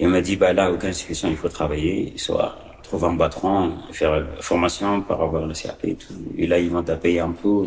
Et 0.00 0.04
il 0.04 0.08
m'a 0.08 0.22
dit, 0.22 0.36
bah 0.36 0.54
là, 0.54 0.72
aucune 0.72 0.94
solution, 0.94 1.28
il 1.28 1.36
faut 1.36 1.50
travailler, 1.50 2.14
soit 2.16 2.56
trouver 2.82 3.08
un 3.08 3.16
patron, 3.18 3.74
faire 3.92 4.26
formation 4.40 5.02
par 5.02 5.20
avoir 5.20 5.46
le 5.46 5.52
CAP 5.52 5.84
et 5.84 5.94
tout. 5.94 6.14
Et 6.38 6.46
là, 6.46 6.58
ils 6.58 6.70
vont 6.70 6.82
te 6.82 6.92
payer 6.92 7.20
un 7.20 7.32
peu, 7.32 7.66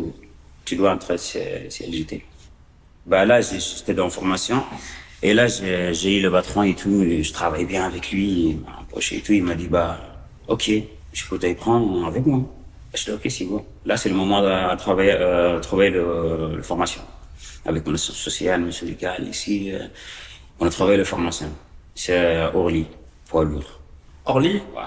tu 0.64 0.74
dois 0.74 0.90
entrer 0.92 1.16
CLJT. 1.16 2.22
Bah 3.06 3.24
là, 3.24 3.40
j'étais 3.40 3.94
dans 3.94 4.10
formation. 4.10 4.64
Et 5.22 5.32
là, 5.32 5.46
j'ai 5.46 6.18
eu 6.18 6.22
le 6.22 6.30
patron 6.32 6.64
et 6.64 6.74
tout, 6.74 7.04
et 7.04 7.22
je 7.22 7.32
travaille 7.32 7.66
bien 7.66 7.84
avec 7.86 8.10
lui, 8.10 8.50
il 8.50 8.56
m'a 8.58 8.80
et 9.12 9.20
tout, 9.20 9.32
il 9.32 9.44
m'a 9.44 9.54
dit, 9.54 9.68
bah, 9.68 10.00
ok, 10.48 10.72
je 11.12 11.28
peux 11.28 11.38
t'y 11.38 11.54
prendre 11.54 12.04
avec 12.04 12.26
moi. 12.26 12.40
Je 12.94 13.04
dis, 13.04 13.10
ok, 13.12 13.26
c'est 13.30 13.44
bon. 13.44 13.64
Là, 13.86 13.96
c'est 13.96 14.08
le 14.08 14.16
moment 14.16 14.42
de 14.42 14.48
euh, 14.48 15.60
trouver 15.60 15.90
le, 15.90 16.56
le 16.56 16.62
formation 16.62 17.00
avec 17.64 17.86
mon 17.86 17.96
sociale, 17.96 18.60
mon 18.60 18.72
syndical, 18.72 19.24
ici. 19.28 19.70
Euh, 19.72 19.86
on 20.58 20.66
a 20.66 20.70
travaillé 20.70 20.98
le 20.98 21.04
formation. 21.04 21.48
C'est 21.94 22.42
Orly, 22.54 22.86
poids 23.28 23.44
lourd. 23.44 23.80
Orly? 24.26 24.54
Ouais, 24.54 24.82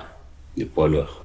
de 0.58 0.66
poids 0.66 0.88
lourd. 0.88 1.24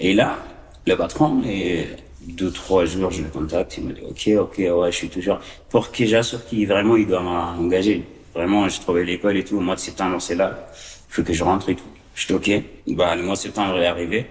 Et 0.00 0.14
là, 0.14 0.38
le 0.86 0.96
patron, 0.96 1.42
et 1.44 1.88
deux, 2.22 2.50
trois 2.50 2.84
jours, 2.84 3.10
je 3.10 3.22
le 3.22 3.28
contacte, 3.28 3.78
il 3.78 3.84
me 3.84 3.92
dit, 3.92 4.02
ok, 4.02 4.30
ok, 4.40 4.58
ouais, 4.58 4.92
je 4.92 4.96
suis 4.96 5.08
toujours, 5.08 5.38
pour 5.68 5.90
que 5.90 6.04
j'assure 6.06 6.44
qu'il, 6.46 6.66
vraiment, 6.68 6.96
il 6.96 7.06
doit 7.06 7.20
m'engager. 7.20 8.04
Vraiment, 8.34 8.68
je 8.68 8.80
trouvais 8.80 9.04
l'école 9.04 9.36
et 9.36 9.44
tout, 9.44 9.56
au 9.56 9.60
mois 9.60 9.74
de 9.74 9.80
septembre, 9.80 10.20
c'est 10.20 10.36
là, 10.36 10.68
il 11.08 11.12
faut 11.12 11.22
que 11.22 11.32
je 11.32 11.42
rentre 11.42 11.68
et 11.70 11.74
tout. 11.74 11.84
Je 12.14 12.26
dis, 12.26 12.32
ok. 12.34 12.96
Bah, 12.96 13.16
le 13.16 13.22
mois 13.22 13.34
de 13.34 13.38
septembre 13.38 13.78
est 13.78 13.86
arrivé. 13.86 14.26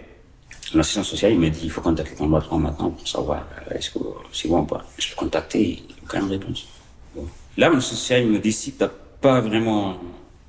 L'assistant 0.74 1.04
social, 1.04 1.32
il 1.32 1.40
m'a 1.40 1.50
dit, 1.50 1.62
il 1.64 1.72
faut 1.72 1.82
contacter 1.82 2.16
ton 2.16 2.30
patron 2.30 2.60
maintenant 2.60 2.90
pour 2.92 3.08
savoir, 3.08 3.46
euh, 3.72 3.76
est-ce 3.76 3.92
que 3.92 4.00
c'est 4.34 4.50
bon 4.50 4.60
ou 4.60 4.66
pas. 4.66 4.84
Je 4.98 5.10
l'ai 5.10 5.16
contacté, 5.16 5.84
aucune 6.04 6.30
réponse. 6.30 6.68
Bon. 7.16 7.26
Là, 7.58 7.70
mon 7.70 7.80
social, 7.80 8.24
il 8.24 8.30
me 8.30 8.40
dit, 8.40 8.52
si 8.52 8.74
t'as 8.74 8.90
pas 9.22 9.40
vraiment 9.42 9.98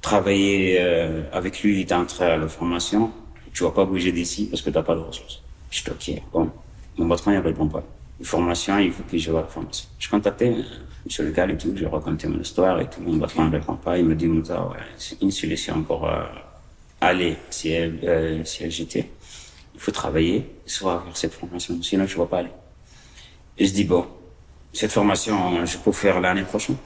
travaillé 0.09 0.79
euh, 0.81 1.23
avec 1.33 1.63
lui, 1.63 1.87
entré 1.93 2.25
à 2.25 2.39
la 2.39 2.49
formation, 2.49 3.13
tu 3.53 3.63
vas 3.63 3.71
pas 3.71 3.85
bouger 3.85 4.11
d'ici 4.11 4.47
parce 4.51 4.63
que 4.63 4.71
t'as 4.71 4.83
pas 4.83 4.95
de 4.95 5.01
ressources. 5.01 5.43
Je 5.71 5.83
dis, 5.83 5.91
ok, 5.91 6.23
bon. 6.33 6.51
Mon 6.97 7.07
patron, 7.11 7.33
il 7.33 7.39
répond 7.39 7.69
pas. 7.69 7.85
Une 8.19 8.25
formation, 8.25 8.79
il 8.79 8.91
faut 8.91 9.03
que 9.03 9.19
je 9.19 9.31
vois 9.31 9.43
la 9.43 9.47
formation. 9.47 9.87
Je 9.99 10.09
contactais 10.09 10.49
euh, 10.49 10.63
monsieur 11.05 11.25
le 11.25 11.51
et 11.51 11.59
tout, 11.59 11.73
je 11.77 11.85
racontais 11.85 12.27
mon 12.27 12.41
histoire 12.41 12.81
et 12.81 12.89
tout. 12.89 13.03
Mon 13.03 13.19
patron 13.19 13.45
ne 13.45 13.53
répond 13.53 13.77
pas. 13.77 13.99
Il 13.99 14.07
me 14.07 14.15
dit, 14.15 14.27
ouais, 14.27 14.45
c'est 14.97 15.21
une 15.21 15.31
solution 15.31 15.83
pour 15.83 16.09
euh, 16.09 16.25
aller 17.03 17.37
si 17.51 17.69
elle, 17.69 18.47
si 18.47 18.65
elle 18.65 18.71
j'étais. 18.71 19.11
Il 19.75 19.81
faut 19.81 19.93
travailler, 19.93 20.47
soit 20.65 21.03
faire 21.05 21.17
cette 21.19 21.35
formation. 21.35 21.83
Sinon, 21.83 22.07
je 22.07 22.17
ne 22.17 22.23
vais 22.23 22.29
pas 22.29 22.39
aller. 22.39 22.55
Et 23.59 23.67
je 23.67 23.73
dis, 23.75 23.85
bon, 23.85 24.07
cette 24.73 24.91
formation, 24.91 25.67
je 25.67 25.77
peux 25.77 25.93
faire 25.93 26.19
l'année 26.19 26.45
prochaine. 26.45 26.77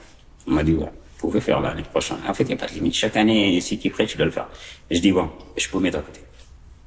On 0.45 0.51
m'a 0.51 0.63
dit, 0.63 0.73
ouais, 0.73 0.91
pouvez 1.27 1.41
faire 1.41 1.61
l'année 1.61 1.83
prochaine. 1.83 2.17
En 2.27 2.33
fait, 2.33 2.43
il 2.43 2.47
n'y 2.47 2.53
a 2.53 2.57
pas 2.57 2.67
de 2.67 2.73
limite. 2.73 2.93
Chaque 2.93 3.15
année, 3.15 3.59
si 3.61 3.77
tu 3.77 3.87
es 3.87 3.91
prêt, 3.91 4.05
tu 4.05 4.17
dois 4.17 4.25
le 4.25 4.31
faire. 4.31 4.47
Je 4.91 4.99
dis, 4.99 5.11
bon, 5.11 5.29
je 5.57 5.69
peux 5.69 5.79
mettre 5.79 5.99
à 5.99 6.01
côté. 6.01 6.19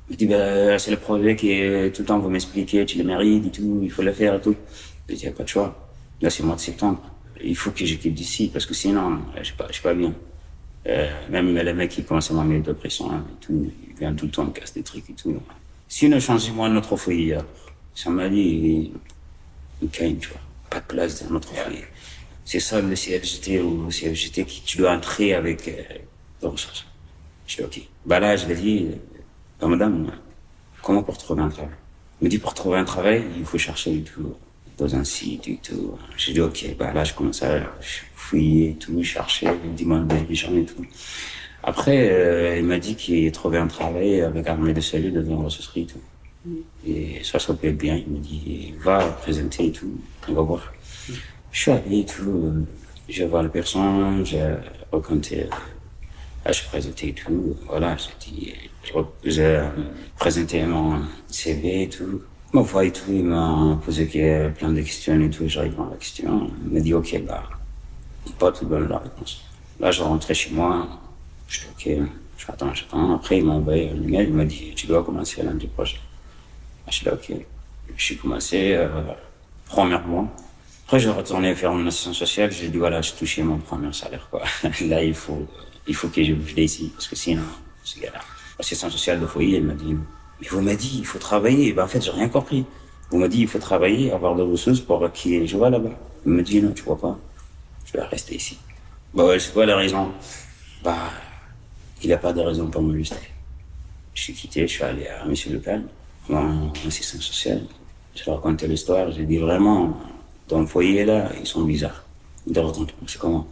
Il 0.09 0.13
me 0.13 0.19
dit, 0.19 0.27
ben, 0.27 0.79
c'est 0.79 0.91
le 0.91 0.99
projet 0.99 1.35
qui 1.35 1.53
est 1.53 1.95
tout 1.95 2.03
le 2.03 2.07
temps, 2.07 2.19
vous 2.19 2.29
m'expliquez, 2.29 2.85
tu 2.87 2.99
le 2.99 3.05
mérites 3.05 3.47
et 3.47 3.51
tout, 3.51 3.81
il 3.83 3.91
faut 3.91 4.03
le 4.03 4.13
faire 4.13 4.35
et 4.35 4.41
tout. 4.41 4.55
Je 5.09 5.15
dis, 5.15 5.21
il 5.23 5.25
n'y 5.25 5.33
a 5.33 5.37
pas 5.37 5.43
de 5.43 5.49
choix. 5.49 5.91
Là, 6.21 6.31
c'est 6.31 6.43
le 6.43 6.49
mois 6.49 6.57
de 6.57 6.61
septembre. 6.61 7.01
Il 7.43 7.57
faut 7.57 7.71
que 7.71 7.85
j'équipe 7.85 8.15
d'ici, 8.15 8.49
parce 8.53 8.67
que 8.67 8.75
sinon, 8.75 9.19
je 9.43 9.53
pas, 9.53 9.67
je 9.69 9.75
suis 9.75 9.83
pas 9.83 9.95
bien. 9.95 10.13
Euh, 10.87 11.11
même 11.31 11.55
les 11.55 11.73
mecs 11.73 11.91
qui 11.91 12.05
commencent 12.05 12.31
à 12.31 12.35
m'amener 12.35 12.61
de 12.61 12.73
pression 12.73 13.11
hein, 13.11 13.25
et 13.29 13.45
tout, 13.45 13.73
ils 13.89 13.99
viennent 13.99 14.15
tout 14.15 14.27
le 14.27 14.31
temps 14.31 14.45
me 14.45 14.53
casse 14.53 14.73
des 14.73 14.83
trucs 14.83 15.11
et 15.11 15.15
tout. 15.15 15.35
Si 15.89 16.09
on 16.13 16.21
change 16.21 16.49
moi 16.53 16.69
notre 16.69 16.97
foyer, 16.97 17.39
ça 17.93 18.11
m'a 18.11 18.29
dit, 18.29 18.93
il 19.83 19.89
tu 19.89 20.29
vois, 20.29 20.41
pas 20.71 20.79
de 20.81 20.85
place 20.85 21.25
dans 21.25 21.31
notre 21.33 21.49
foyer. 21.49 21.85
C'est 22.47 22.61
ça 22.61 22.81
le 22.81 22.95
CFGT 22.95 23.61
ou 23.61 23.87
le 23.87 23.91
CFGT 23.91 24.45
qui 24.45 24.63
tu 24.63 24.79
dois 24.79 24.93
entrer 24.93 25.35
avec 25.35 25.67
euh, 25.67 26.47
ressources. 26.49 26.87
Je 27.49 27.57
dis, 27.57 27.63
ok. 27.65 27.81
Bah 28.07 28.21
là, 28.21 28.37
je 28.37 28.47
l'ai 28.47 28.55
dit, 28.55 28.87
bah, 29.61 29.67
madame, 29.67 30.13
comment 30.81 31.03
pour 31.03 31.19
trouver 31.19 31.43
un 31.43 31.49
travail? 31.49 31.75
Il 32.21 32.27
me 32.27 32.31
dit, 32.31 32.39
pour 32.39 32.55
trouver 32.55 32.79
un 32.79 32.85
travail, 32.85 33.25
il 33.37 33.45
faut 33.45 33.59
chercher 33.59 33.97
et 33.97 34.03
tout, 34.03 34.33
dans 34.79 34.95
un 34.95 35.03
site 35.03 35.49
et 35.49 35.59
tout. 35.61 35.99
J'ai 36.17 36.35
dit, 36.35 36.41
ok, 36.41 36.77
bah 36.79 36.93
là, 36.93 37.03
je 37.03 37.15
commence 37.15 37.43
à 37.43 37.63
fouiller 38.15 38.71
et 38.71 38.75
tout, 38.75 39.03
chercher, 39.03 39.49
demander 39.77 40.21
des 40.21 40.35
gens 40.37 40.55
et 40.57 40.65
tout. 40.65 40.87
Après, 41.65 42.11
euh, 42.13 42.59
il 42.59 42.65
m'a 42.65 42.79
dit 42.79 42.95
qu'il 42.95 43.31
trouvait 43.33 43.59
un 43.59 43.67
travail 43.67 44.21
avec 44.21 44.47
armée 44.47 44.73
de 44.73 44.81
salut 44.81 45.11
devant 45.11 45.39
la 45.39 45.47
ressourcerie 45.47 45.81
et 45.83 45.87
tout. 45.87 46.01
Mm. 46.45 46.55
Et 46.87 47.21
ça, 47.25 47.41
ça 47.41 47.53
peut 47.55 47.67
être 47.67 47.77
bien. 47.77 47.97
Il 47.97 48.13
me 48.13 48.19
dit, 48.19 48.73
va 48.79 49.01
présenter 49.01 49.67
et 49.67 49.73
tout, 49.73 49.99
on 50.29 50.33
va 50.33 50.43
voir. 50.43 50.73
Mm. 51.09 51.13
Je 51.57 51.63
suis 51.63 51.71
allé 51.71 52.05
tout, 52.05 52.67
je 53.09 53.25
vois 53.25 53.43
la 53.43 53.49
personne, 53.49 54.27
j'ai 54.27 54.47
raconté, 54.93 55.49
je 56.45 56.53
suis 56.53 56.67
présenté 56.69 57.09
et 57.09 57.13
tout, 57.15 57.57
voilà, 57.67 57.97
j'ai 59.25 59.63
présenté 60.19 60.67
mon 60.67 61.01
CV 61.29 61.85
et 61.85 61.89
tout. 61.89 62.21
Ma 62.53 62.61
voix 62.61 62.85
et 62.85 62.93
tout, 62.93 63.11
il 63.11 63.25
m'a 63.25 63.81
posé 63.83 64.05
plein 64.55 64.69
de 64.69 64.83
questions 64.83 65.19
et 65.19 65.31
tout, 65.31 65.49
j'ai 65.49 65.61
répondu 65.61 65.89
à 65.89 65.93
la 65.93 65.97
question. 65.97 66.51
Il 66.67 66.75
m'a 66.75 66.81
dit, 66.81 66.93
ok, 66.93 67.23
bah, 67.27 67.45
pas 68.39 68.53
tout 68.53 68.67
donne 68.67 68.89
la 68.89 68.99
réponse. 68.99 69.43
Là, 69.81 69.91
je 69.91 70.03
rentrais 70.03 70.35
chez 70.35 70.51
moi, 70.51 70.87
je 71.49 71.61
dis, 71.61 71.67
ok, 71.97 72.07
j'attends, 72.37 72.75
j'attends. 72.75 73.15
Après, 73.15 73.39
il 73.39 73.47
m'a 73.47 73.55
envoyé 73.55 73.89
un 73.89 73.95
email, 73.95 74.27
il 74.29 74.35
m'a 74.35 74.45
dit, 74.45 74.75
tu 74.77 74.87
dois 74.87 75.03
commencer 75.03 75.43
lundi 75.43 75.69
prochain. 75.69 76.01
Je 76.91 77.01
dis, 77.01 77.09
ok. 77.09 77.33
Je 77.97 78.05
suis 78.05 78.19
commencé, 78.19 78.75
euh, 78.75 78.89
premier 79.65 79.99
mois. 80.07 80.29
Après, 80.87 81.01
je 81.01 81.09
retourné 81.09 81.53
faire 81.57 81.73
mon 81.73 81.85
assistance 81.89 82.17
sociale, 82.17 82.53
j'ai 82.53 82.69
dit, 82.69 82.79
voilà, 82.79 83.03
j'ai 83.03 83.13
touché 83.13 83.43
mon 83.43 83.59
premier 83.59 83.93
salaire, 83.93 84.29
quoi. 84.31 84.45
Là, 84.83 85.03
il 85.03 85.15
faut, 85.15 85.45
il 85.89 85.97
faut 85.97 86.07
que 86.07 86.23
je 86.23 86.33
bouge 86.33 86.55
d'ici, 86.55 86.93
parce 86.95 87.09
que 87.09 87.17
sinon, 87.17 87.43
c'est 87.83 88.01
galère. 88.01 88.25
L'assistance 88.57 88.93
sociale 88.93 89.19
de 89.21 89.27
foyer, 89.27 89.57
elle 89.57 89.65
m'a 89.65 89.75
dit, 89.75 89.97
mais 90.41 90.47
vous 90.49 90.61
m'avez 90.61 90.77
dit, 90.77 90.99
il 90.99 91.05
faut 91.05 91.19
travailler. 91.19 91.73
Ben, 91.73 91.83
en 91.83 91.89
fait, 91.89 92.01
j'ai 92.01 92.13
rien 92.13 92.29
compris. 92.29 92.65
Vous 93.11 93.19
m'avez 93.19 93.31
dit, 93.31 93.41
il 93.41 93.49
faut 93.49 93.59
travailler, 93.59 94.13
avoir 94.13 94.37
de 94.37 94.43
ressources 94.43 94.79
pour 94.79 95.11
qui 95.11 95.45
je 95.45 95.57
vois 95.57 95.71
là-bas. 95.71 95.91
Il 96.25 96.31
me 96.31 96.43
dit, 96.45 96.63
non, 96.63 96.71
tu 96.71 96.85
vois 96.85 96.99
pas. 96.99 97.19
Je 97.85 97.93
vais 97.93 98.05
rester 98.05 98.37
ici. 98.37 98.57
Bah 99.13 99.25
ouais, 99.25 99.41
c'est 99.41 99.53
quoi 99.53 99.67
la 99.67 99.77
raison? 99.77 100.13
Bah, 100.85 101.11
il 102.01 102.13
a 102.13 102.17
pas 102.17 102.33
de 102.33 102.41
raison 102.43 102.69
pour 102.69 102.83
me 102.83 102.97
rester. 102.97 103.17
Je 104.15 104.23
suis 104.23 104.35
quitté, 104.35 104.69
je 104.69 104.73
suis 104.73 104.85
allé 104.85 105.09
à 105.09 105.25
Monsieur 105.25 105.53
Local, 105.53 105.83
mon 106.29 106.73
assistant 106.87 107.21
social. 107.21 107.63
Je 108.15 108.23
lui 108.23 108.31
ai 108.31 108.35
raconté 108.35 108.69
l'histoire, 108.69 109.11
j'ai 109.11 109.25
dit 109.25 109.39
vraiment, 109.39 109.97
dans 110.49 110.61
le 110.61 110.67
foyer 110.67 111.05
là, 111.05 111.31
ils 111.41 111.47
sont 111.47 111.63
bizarres. 111.63 112.05
De 112.47 112.61
retour, 112.61 112.87
c'est 113.07 113.19
comment? 113.19 113.49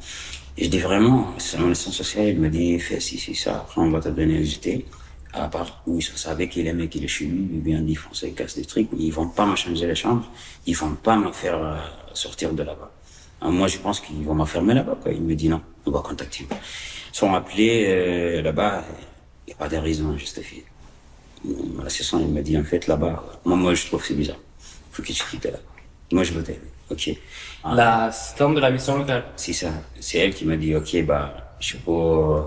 Et 0.56 0.64
je 0.64 0.70
dis 0.70 0.78
vraiment, 0.78 1.34
c'est 1.38 1.58
mon 1.58 1.72
assistant 1.72 1.90
social, 1.90 2.28
il 2.28 2.38
me 2.38 2.48
dit, 2.48 2.78
fais 2.78 3.00
ci, 3.00 3.18
ci, 3.18 3.34
ça, 3.34 3.56
après 3.56 3.80
on 3.80 3.90
va 3.90 4.00
te 4.00 4.08
donner 4.08 4.38
le 4.38 4.44
JT. 4.44 4.84
À 5.32 5.48
part 5.48 5.82
où 5.84 5.98
ils 5.98 6.02
savaient 6.02 6.48
qu'il 6.48 6.64
aimait 6.68 6.86
qu'il 6.86 7.02
est 7.02 7.08
chez 7.08 7.24
lui, 7.24 7.48
il 7.54 7.60
vient 7.60 7.80
d'y 7.80 7.96
foncer, 7.96 8.28
il 8.28 8.34
casse 8.34 8.54
des 8.54 8.64
trucs, 8.64 8.86
ils 8.96 9.10
vont 9.10 9.26
pas 9.26 9.44
me 9.46 9.56
changer 9.56 9.84
les 9.84 9.96
chambres, 9.96 10.24
ils 10.64 10.76
vont 10.76 10.94
pas 10.94 11.16
me 11.16 11.32
faire 11.32 11.60
euh, 11.60 11.76
sortir 12.12 12.52
de 12.52 12.62
là-bas. 12.62 12.92
Ah, 13.40 13.48
moi, 13.50 13.66
je 13.66 13.78
pense 13.78 13.98
qu'ils 13.98 14.22
vont 14.22 14.34
m'enfermer 14.34 14.74
là-bas. 14.74 14.96
Quoi. 15.02 15.10
Il 15.12 15.22
me 15.22 15.34
dit 15.34 15.48
non, 15.48 15.60
on 15.86 15.90
va 15.90 16.00
contacter. 16.02 16.46
Ils 16.48 17.16
sont 17.16 17.34
appelés 17.34 17.86
euh, 17.88 18.42
là-bas, 18.42 18.84
il 19.46 19.50
n'y 19.50 19.52
a 19.54 19.56
pas 19.56 19.68
de 19.68 19.76
raison 19.76 20.16
justifiée. 20.16 20.64
L'assistant, 21.82 22.20
il 22.20 22.28
me 22.28 22.40
dit 22.40 22.56
en 22.56 22.64
fait 22.64 22.86
là-bas, 22.86 23.40
moi, 23.44 23.56
moi 23.56 23.74
je 23.74 23.86
trouve 23.86 24.00
que 24.02 24.06
c'est 24.06 24.14
bizarre. 24.14 24.38
Il 24.38 24.94
faut 24.94 25.02
que 25.02 25.12
tu 25.12 25.24
quittes 25.30 25.46
là. 25.46 25.58
Moi, 26.12 26.22
je 26.22 26.32
veux 26.32 26.44
t'aider. 26.44 26.60
Ok. 26.90 27.10
L'assistante 27.74 28.54
de 28.56 28.60
la 28.60 28.70
mission 28.70 28.98
locale. 28.98 29.24
C'est 29.36 29.52
ça. 29.52 29.68
C'est 30.00 30.18
elle 30.18 30.34
qui 30.34 30.44
m'a 30.44 30.56
dit 30.56 30.74
ok, 30.74 31.04
bah, 31.06 31.34
je 31.60 31.76
peux 31.78 32.42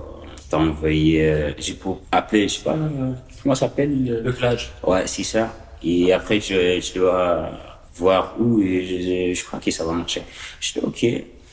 t'envoyer, 0.50 1.26
euh, 1.30 1.52
je 1.60 1.74
peux 1.74 1.90
appeler, 2.12 2.48
je 2.48 2.56
sais 2.56 2.64
pas, 2.64 2.72
euh, 2.74 3.12
comment 3.44 3.56
ça 3.56 3.68
s'appelle 3.68 4.22
Le 4.24 4.32
flash. 4.32 4.72
Ouais, 4.84 5.06
c'est 5.08 5.24
ça. 5.24 5.54
Et 5.84 6.14
après, 6.14 6.40
je, 6.40 6.80
je 6.80 6.94
dois 7.00 7.50
voir 7.96 8.36
où 8.40 8.62
et 8.62 8.86
je, 9.34 9.40
je 9.40 9.46
crois 9.46 9.60
que 9.60 9.72
ça 9.72 9.84
va 9.86 9.92
marcher. 9.94 10.22
Je 10.60 10.74
dis 10.74 10.80
ok. 10.80 11.06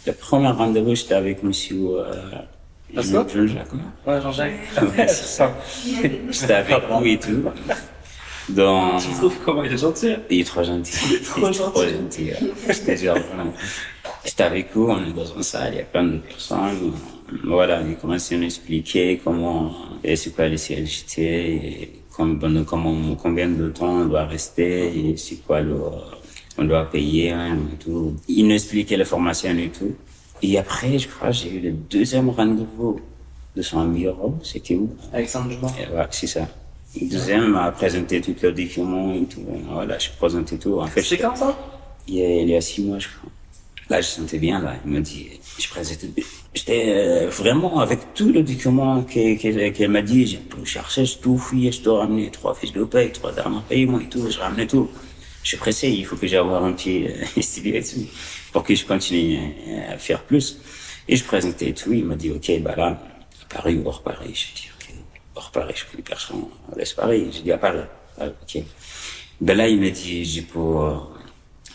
Le 0.07 0.13
premier 0.13 0.49
rendez-vous, 0.49 0.95
j'étais 0.95 1.15
avec 1.15 1.43
monsieur 1.43 1.77
euh, 1.99 2.13
Jean- 2.95 3.27
Jean-Jacques. 3.27 3.73
Ouais, 4.07 4.21
Jean-Jacques. 4.21 4.53
Ouais, 4.83 5.09
c'est 5.09 5.25
ça. 5.25 5.55
J'étais 6.31 6.53
avec 6.53 6.77
lui 7.01 7.13
et 7.15 7.19
tout. 7.19 7.43
Dans... 8.49 8.99
Tu 8.99 9.09
trouves 9.13 9.37
comment 9.45 9.65
il 9.65 9.73
est 9.73 9.79
gentil 9.79 10.11
hein 10.13 10.21
Il 10.31 10.41
est 10.41 10.45
trop 10.45 10.63
gentil. 10.63 10.93
Il 11.09 11.15
est 11.17 11.21
trop 11.25 11.53
gentil. 11.53 11.91
gentil. 11.91 12.25
ouais. 12.25 12.53
Je 12.75 12.81
te 12.81 12.97
jure, 12.97 13.15
vraiment. 13.15 13.53
J'étais 14.25 14.43
avec 14.43 14.69
eux, 14.77 14.81
on 14.89 15.05
est 15.05 15.13
dans 15.13 15.25
une 15.25 15.43
salle, 15.43 15.73
il 15.75 15.79
y 15.79 15.81
a 15.81 15.85
plein 15.85 16.05
de 16.05 16.19
personnes. 16.19 16.93
Voilà, 17.45 17.81
il 17.83 17.97
commençait 17.97 18.35
à 18.35 18.39
nous 18.39 18.45
expliquer 18.45 19.21
comment, 19.23 19.73
et 20.03 20.15
c'est 20.17 20.31
quoi 20.35 20.47
les 20.49 20.57
CLJT, 20.59 21.19
et 21.19 21.91
comme- 22.15 22.39
pendant 22.39 22.65
comment, 22.65 23.15
combien 23.17 23.49
de 23.49 23.69
temps 23.71 23.89
on 24.03 24.05
doit 24.07 24.25
rester, 24.27 24.89
et 25.11 25.17
c'est 25.17 25.37
quoi 25.47 25.61
le, 25.61 25.77
on 26.59 26.65
doit 26.65 26.85
payer, 26.91 27.31
hein, 27.31 27.57
et 27.73 27.77
tout. 27.83 28.15
Il 28.29 28.47
nous 28.47 28.55
expliquait 28.55 28.97
les 28.97 29.05
formations 29.07 29.57
et 29.57 29.69
tout. 29.71 29.95
Et 30.43 30.59
après, 30.59 30.99
je 30.99 31.09
crois, 31.09 31.31
j'ai 31.31 31.51
eu 31.55 31.61
le 31.61 31.71
deuxième 31.73 32.29
rendez-vous 32.29 33.01
de 33.57 33.63
son 33.63 33.87
bureau, 33.87 34.35
c'était 34.43 34.75
où? 34.75 34.91
Alexandre. 35.13 35.51
Et 35.81 35.95
ouais, 35.95 36.07
c'est 36.11 36.27
ça. 36.27 36.47
Le 37.01 37.09
deuxième 37.09 37.49
m'a 37.49 37.73
présenté 37.73 38.21
tout 38.21 38.35
le 38.41 38.53
document 38.53 39.15
et 39.15 39.25
tout. 39.25 39.45
Voilà, 39.69 39.99
je 39.99 40.11
présenté 40.11 40.59
tout. 40.59 40.81
En 40.81 40.87
fait, 40.87 41.03
C'est 41.03 41.19
quand 41.19 41.35
ça? 41.35 41.57
Il 42.07 42.17
y, 42.17 42.23
a, 42.23 42.41
il 42.43 42.49
y 42.49 42.57
a 42.57 42.61
six 42.61 42.83
mois, 42.83 42.99
je 42.99 43.09
crois. 43.09 43.31
Là, 43.91 44.01
je 44.01 44.07
sentais 44.07 44.39
bien, 44.39 44.61
là. 44.61 44.75
Il 44.85 44.93
m'a 44.93 45.01
dit, 45.01 45.29
je 45.59 45.69
présentais, 45.69 46.09
j'étais 46.55 46.85
euh, 46.89 47.29
vraiment 47.29 47.81
avec 47.81 48.15
tout 48.15 48.31
le 48.33 48.43
document 48.43 49.03
qu'elle 49.03 49.39
qu'elle 49.73 49.91
m'a 49.91 50.03
dit, 50.03 50.27
j'ai 50.27 50.39
tout 50.39 50.65
cherché, 50.65 51.05
j'ai 51.05 51.19
tout 51.19 51.37
fouillé, 51.37 51.71
je 51.71 51.83
dois 51.83 52.01
ramener 52.01 52.31
trois 52.31 52.55
fiches 52.55 52.73
de 52.73 52.85
paye, 52.85 53.13
trois 53.13 53.33
derniers 53.33 53.59
paiements 53.69 54.01
et 54.01 54.09
tout, 54.09 54.31
je 54.31 54.39
ramenais 54.39 54.67
tout. 54.67 54.89
Je 55.43 55.49
suis 55.49 55.57
pressé, 55.59 55.91
il 55.91 56.07
faut 56.07 56.17
que 56.17 56.27
j'aie 56.27 56.39
avoir 56.39 56.65
un 56.65 56.73
petit 56.73 57.07
euh, 57.07 57.81
tout, 57.83 58.07
pour 58.53 58.63
que 58.63 58.75
je 58.75 58.87
continue 58.87 59.39
euh, 59.69 59.95
à 59.95 59.99
faire 59.99 60.23
plus. 60.23 60.59
Et 61.07 61.17
je 61.17 61.25
présentais 61.25 61.73
tout, 61.73 61.93
il 61.93 62.05
m'a 62.05 62.17
dit, 62.17 62.31
ok, 62.31 62.63
bah 62.63 62.75
là, 62.77 62.87
à 62.87 63.55
Paris 63.55 63.77
ou 63.77 63.87
hors 63.87 64.03
Paris, 64.03 64.33
j'ai 64.33 64.55
dit, 64.55 64.69
ok, 64.71 64.74
hors 65.35 65.51
je 65.75 65.85
connais 65.91 66.03
personne, 66.03 66.45
l'Est 66.77 66.95
Paris, 66.95 67.29
j'ai 67.33 67.43
dit 67.43 67.53
à 67.53 67.59
Paris, 67.59 67.81
Ah, 68.19 68.27
ok. 68.27 68.63
Ben 69.41 69.57
là, 69.57 69.69
il 69.69 69.81
m'a 69.81 69.91
dit, 69.91 70.25
j'ai 70.25 70.43
pour 70.43 70.83
euh, 70.83 70.99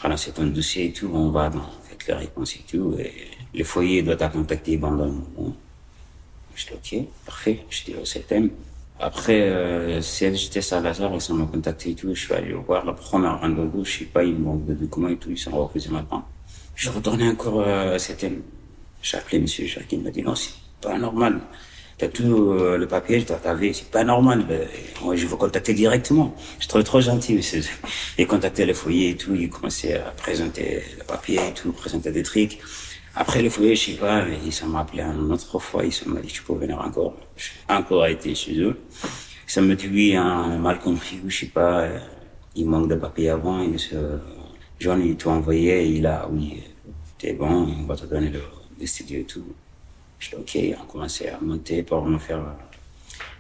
ramasser 0.02 0.32
ton 0.32 0.46
dossier 0.48 0.86
et 0.86 0.94
tout, 0.94 1.10
on 1.14 1.30
va 1.30 1.50
dans 1.50 1.70
les 2.08 2.14
réponses 2.14 2.56
et 2.56 2.64
tout, 2.68 2.96
et 2.98 3.14
le 3.54 3.64
foyer 3.64 4.02
doit 4.02 4.16
t'a 4.16 4.30
contacter 4.30 4.78
pendant 4.78 5.04
un 5.04 5.08
moment. 5.08 5.56
Je 6.56 6.66
dis, 6.66 6.74
ok, 6.74 7.06
parfait, 7.26 7.66
je 7.70 7.84
dis, 7.86 7.96
au 7.96 8.06
septembre. 8.06 8.50
Après, 9.00 9.42
euh, 9.44 10.02
CLJT 10.02 10.62
Salazar, 10.62 11.12
ils 11.14 11.34
m'ont 11.34 11.48
contacté 11.48 11.92
et 11.92 11.96
tout, 11.96 12.14
je 12.14 12.20
suis 12.20 12.34
allé 12.34 12.54
voir, 12.54 12.86
la 12.86 12.94
première 12.94 13.40
rendez-vous, 13.40 13.86
je 13.86 14.00
sais 14.00 14.06
pas, 14.06 14.24
ils 14.24 14.36
m'ont 14.36 14.56
de 14.56 14.74
documents 14.74 15.08
et 15.10 15.18
tout, 15.18 15.30
ils 15.30 15.38
sont 15.38 15.52
refusés 15.52 15.90
maintenant. 15.90 16.26
Je 16.76 16.90
retourné 16.90 17.28
encore 17.30 17.62
euh, 17.62 17.96
à 17.96 18.00
septembre. 18.00 18.38
J'ai 19.02 19.18
appelé 19.18 19.40
monsieur 19.40 19.68
Jacques, 19.68 19.92
il 19.92 20.02
m'a 20.02 20.12
dit, 20.12 20.22
non, 20.22 20.36
c'est 20.36 20.54
pas 20.82 20.98
normal. 20.98 21.40
T'as 22.00 22.08
tout 22.08 22.54
euh, 22.54 22.78
le 22.78 22.88
papier, 22.88 23.22
t'as 23.26 23.36
ta 23.36 23.54
vie, 23.54 23.74
c'est 23.74 23.92
pas 23.92 24.06
normal. 24.06 24.46
Ben, 24.48 24.66
moi, 25.04 25.18
je 25.18 25.28
veux 25.28 25.36
contacter 25.36 25.74
directement. 25.74 26.34
Je 26.58 26.66
trouve 26.70 26.82
trop 26.86 27.02
gentil, 27.02 27.34
monsieur. 27.34 27.62
Il 28.18 28.26
contactait 28.26 28.66
le 28.66 28.74
foyer 28.74 29.10
et 29.10 29.18
tout, 29.18 29.36
il 29.36 29.50
commençait 29.50 29.96
à 29.96 30.12
présenter 30.12 30.82
le 30.98 31.04
papier 31.04 31.42
et 31.50 31.54
tout, 31.54 31.74
présenter 31.74 32.12
des 32.14 32.24
trucs. 32.24 32.58
Après 33.16 33.42
le 33.42 33.50
foyer, 33.50 33.76
je 33.76 33.92
sais 33.92 33.98
pas, 33.98 34.24
ils 34.46 34.54
s'en 34.54 34.68
m'a 34.68 34.80
appelé 34.80 35.04
une 35.04 35.30
autre 35.30 35.60
fois, 35.60 35.84
ils 35.84 36.10
m'ont 36.10 36.22
dit, 36.22 36.30
tu 36.30 36.42
peux 36.42 36.54
venir 36.54 36.80
encore. 36.80 37.18
J'ai 37.36 37.52
encore 37.68 38.06
été 38.08 38.34
chez 38.34 38.58
eux. 38.62 38.78
Ça 39.46 39.60
me 39.60 39.76
dit, 39.76 39.90
oui, 39.92 40.16
hein, 40.16 40.58
mal 40.58 40.80
compris, 40.80 41.20
ou 41.26 41.30
je 41.30 41.40
sais 41.40 41.46
pas, 41.48 41.82
euh, 41.82 42.00
il 42.56 42.66
manque 42.66 42.88
de 42.88 42.96
papier 42.96 43.30
avant, 43.30 43.62
et 43.62 43.68
monsieur 43.68 44.22
John, 44.80 45.06
il 45.06 45.18
t'a 45.18 45.32
envoyé, 45.32 45.86
il 45.86 46.06
a, 46.08 46.30
oui, 46.32 46.64
t'es 47.18 47.34
bon, 47.34 47.76
on 47.78 47.86
va 47.86 47.98
te 47.98 48.06
donner 48.06 48.30
le, 48.30 48.42
le 48.80 48.86
studio 48.86 49.20
et 49.20 49.26
tout. 49.26 49.44
Je 50.20 50.30
dis, 50.30 50.36
ok, 50.36 50.78
on 50.82 50.86
commençait 50.92 51.30
à 51.30 51.40
monter 51.42 51.84
pour 51.84 52.06
me 52.06 52.18
faire 52.18 52.42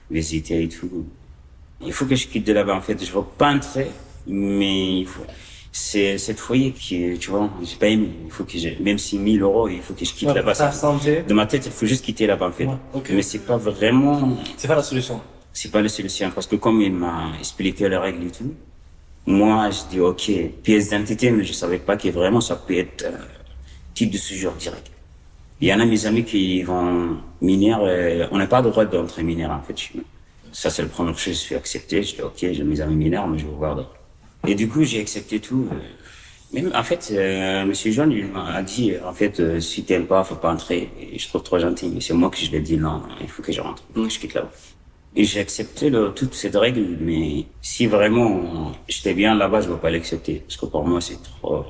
visiter 0.09 0.63
et 0.63 0.69
tout. 0.69 1.05
Il 1.81 1.93
faut 1.93 2.05
que 2.05 2.15
je 2.15 2.27
quitte 2.27 2.45
de 2.47 2.53
là-bas, 2.53 2.75
en 2.75 2.81
fait. 2.81 3.03
Je 3.03 3.11
veux 3.11 3.21
pas 3.37 3.51
entrer, 3.53 3.87
mais 4.27 4.99
il 5.01 5.05
faut. 5.07 5.23
C'est 5.71 6.17
cette 6.17 6.39
foyer 6.39 6.71
qui, 6.71 7.15
tu 7.19 7.29
vois, 7.29 7.49
j'ai 7.63 7.75
pas 7.75 7.87
aimé. 7.87 8.09
Il 8.25 8.31
faut 8.31 8.43
que 8.43 8.57
j'ai, 8.57 8.77
même 8.79 8.97
si 8.97 9.19
1000 9.19 9.41
euros, 9.43 9.67
il 9.69 9.81
faut 9.81 9.93
que 9.93 10.03
je 10.03 10.13
quitte 10.13 10.29
Ouais, 10.29 10.33
là-bas. 10.33 10.55
Ça-. 10.55 10.71
De 11.27 11.33
ma 11.33 11.45
tête, 11.45 11.65
il 11.67 11.71
faut 11.71 11.85
juste 11.85 12.03
quitter 12.03 12.25
là-bas, 12.25 12.47
en 12.47 12.51
fait. 12.51 12.65
Ouais. 12.65 13.01
Mais 13.11 13.21
c'est 13.21 13.39
pas 13.45 13.57
vraiment, 13.57 14.37
C'est 14.57 14.67
pas 14.67 14.75
la 14.75 14.81
solution. 14.83 15.21
c'est 15.53 15.71
pas 15.71 15.81
la 15.81 15.89
solution 15.89 16.31
parce 16.31 16.47
que 16.47 16.55
comme 16.55 16.81
il 16.81 16.91
m'a 16.93 17.31
expliqué 17.39 17.87
les 17.87 17.97
règles 17.97 18.25
et 18.27 18.31
tout, 18.31 18.53
moi, 19.27 19.69
je 19.69 19.81
dis, 19.91 19.99
ok, 19.99 20.31
pièce 20.63 20.89
d'identité, 20.89 21.29
mais 21.29 21.43
je 21.43 21.53
savais 21.53 21.77
pas 21.77 21.95
que 21.97 22.09
vraiment 22.09 22.41
ça 22.41 22.55
peut 22.55 22.77
être 22.77 23.03
euh, 23.05 23.11
titre 23.93 24.13
de 24.13 24.17
séjour 24.17 24.53
direct. 24.53 24.89
Il 25.61 25.67
y 25.67 25.73
en 25.73 25.79
a 25.79 25.85
mes 25.85 26.05
amis 26.05 26.23
qui 26.23 26.61
vont 26.63 27.17
mineurs, 27.41 27.81
euh, 27.83 28.27
on 28.31 28.37
n'a 28.37 28.47
pas 28.47 28.61
le 28.61 28.69
droit 28.69 28.85
d'entrer 28.85 29.23
mineur 29.23 29.51
en 29.51 29.61
fait. 29.61 29.75
Ça, 30.51 30.69
c'est 30.69 30.81
le 30.81 30.87
premier 30.87 31.13
chose, 31.13 31.33
je 31.33 31.39
suis 31.39 31.55
accepté. 31.55 32.01
Je 32.01 32.15
dis, 32.15 32.21
ok, 32.21 32.37
j'ai 32.39 32.63
mes 32.63 32.81
amis 32.81 32.95
mineurs, 32.95 33.27
mais 33.27 33.37
je 33.37 33.45
vais 33.45 33.51
voir 33.51 33.75
d'autres. 33.75 33.95
Et 34.47 34.55
du 34.55 34.67
coup, 34.67 34.83
j'ai 34.83 34.99
accepté 35.01 35.39
tout. 35.39 35.67
euh, 35.71 35.75
Même, 36.53 36.71
en 36.73 36.81
fait, 36.83 37.09
euh, 37.11 37.65
Monsieur 37.65 37.91
John, 37.91 38.11
il 38.11 38.25
m'a 38.27 38.61
dit, 38.63 38.93
en 39.05 39.13
fait, 39.13 39.39
euh, 39.39 39.59
si 39.59 39.83
t'aimes 39.83 40.07
pas, 40.07 40.23
faut 40.23 40.35
pas 40.35 40.51
entrer. 40.51 40.89
Et 40.99 41.19
je 41.19 41.27
trouve 41.27 41.43
trop 41.43 41.59
gentil, 41.59 41.91
mais 41.93 42.01
c'est 42.01 42.13
moi 42.13 42.29
que 42.29 42.37
je 42.37 42.49
lui 42.49 42.57
ai 42.57 42.61
dit, 42.61 42.77
non, 42.77 43.03
il 43.21 43.27
faut 43.27 43.43
que 43.43 43.51
je 43.51 43.61
rentre, 43.61 43.83
que 43.93 44.09
je 44.09 44.17
quitte 44.17 44.33
là-bas. 44.33 44.49
Et 45.15 45.23
j'ai 45.25 45.39
accepté 45.41 45.89
le, 45.89 46.11
toutes 46.15 46.33
ces 46.35 46.49
règles, 46.49 46.97
mais 47.01 47.45
si 47.61 47.85
vraiment 47.87 48.71
j'étais 48.87 49.13
bien 49.13 49.35
là-bas, 49.35 49.61
je 49.61 49.67
ne 49.67 49.73
vais 49.73 49.79
pas 49.79 49.91
l'accepter. 49.91 50.35
Parce 50.47 50.57
que 50.57 50.65
pour 50.67 50.83
moi, 50.87 51.01
c'est 51.01 51.21
trop... 51.21 51.65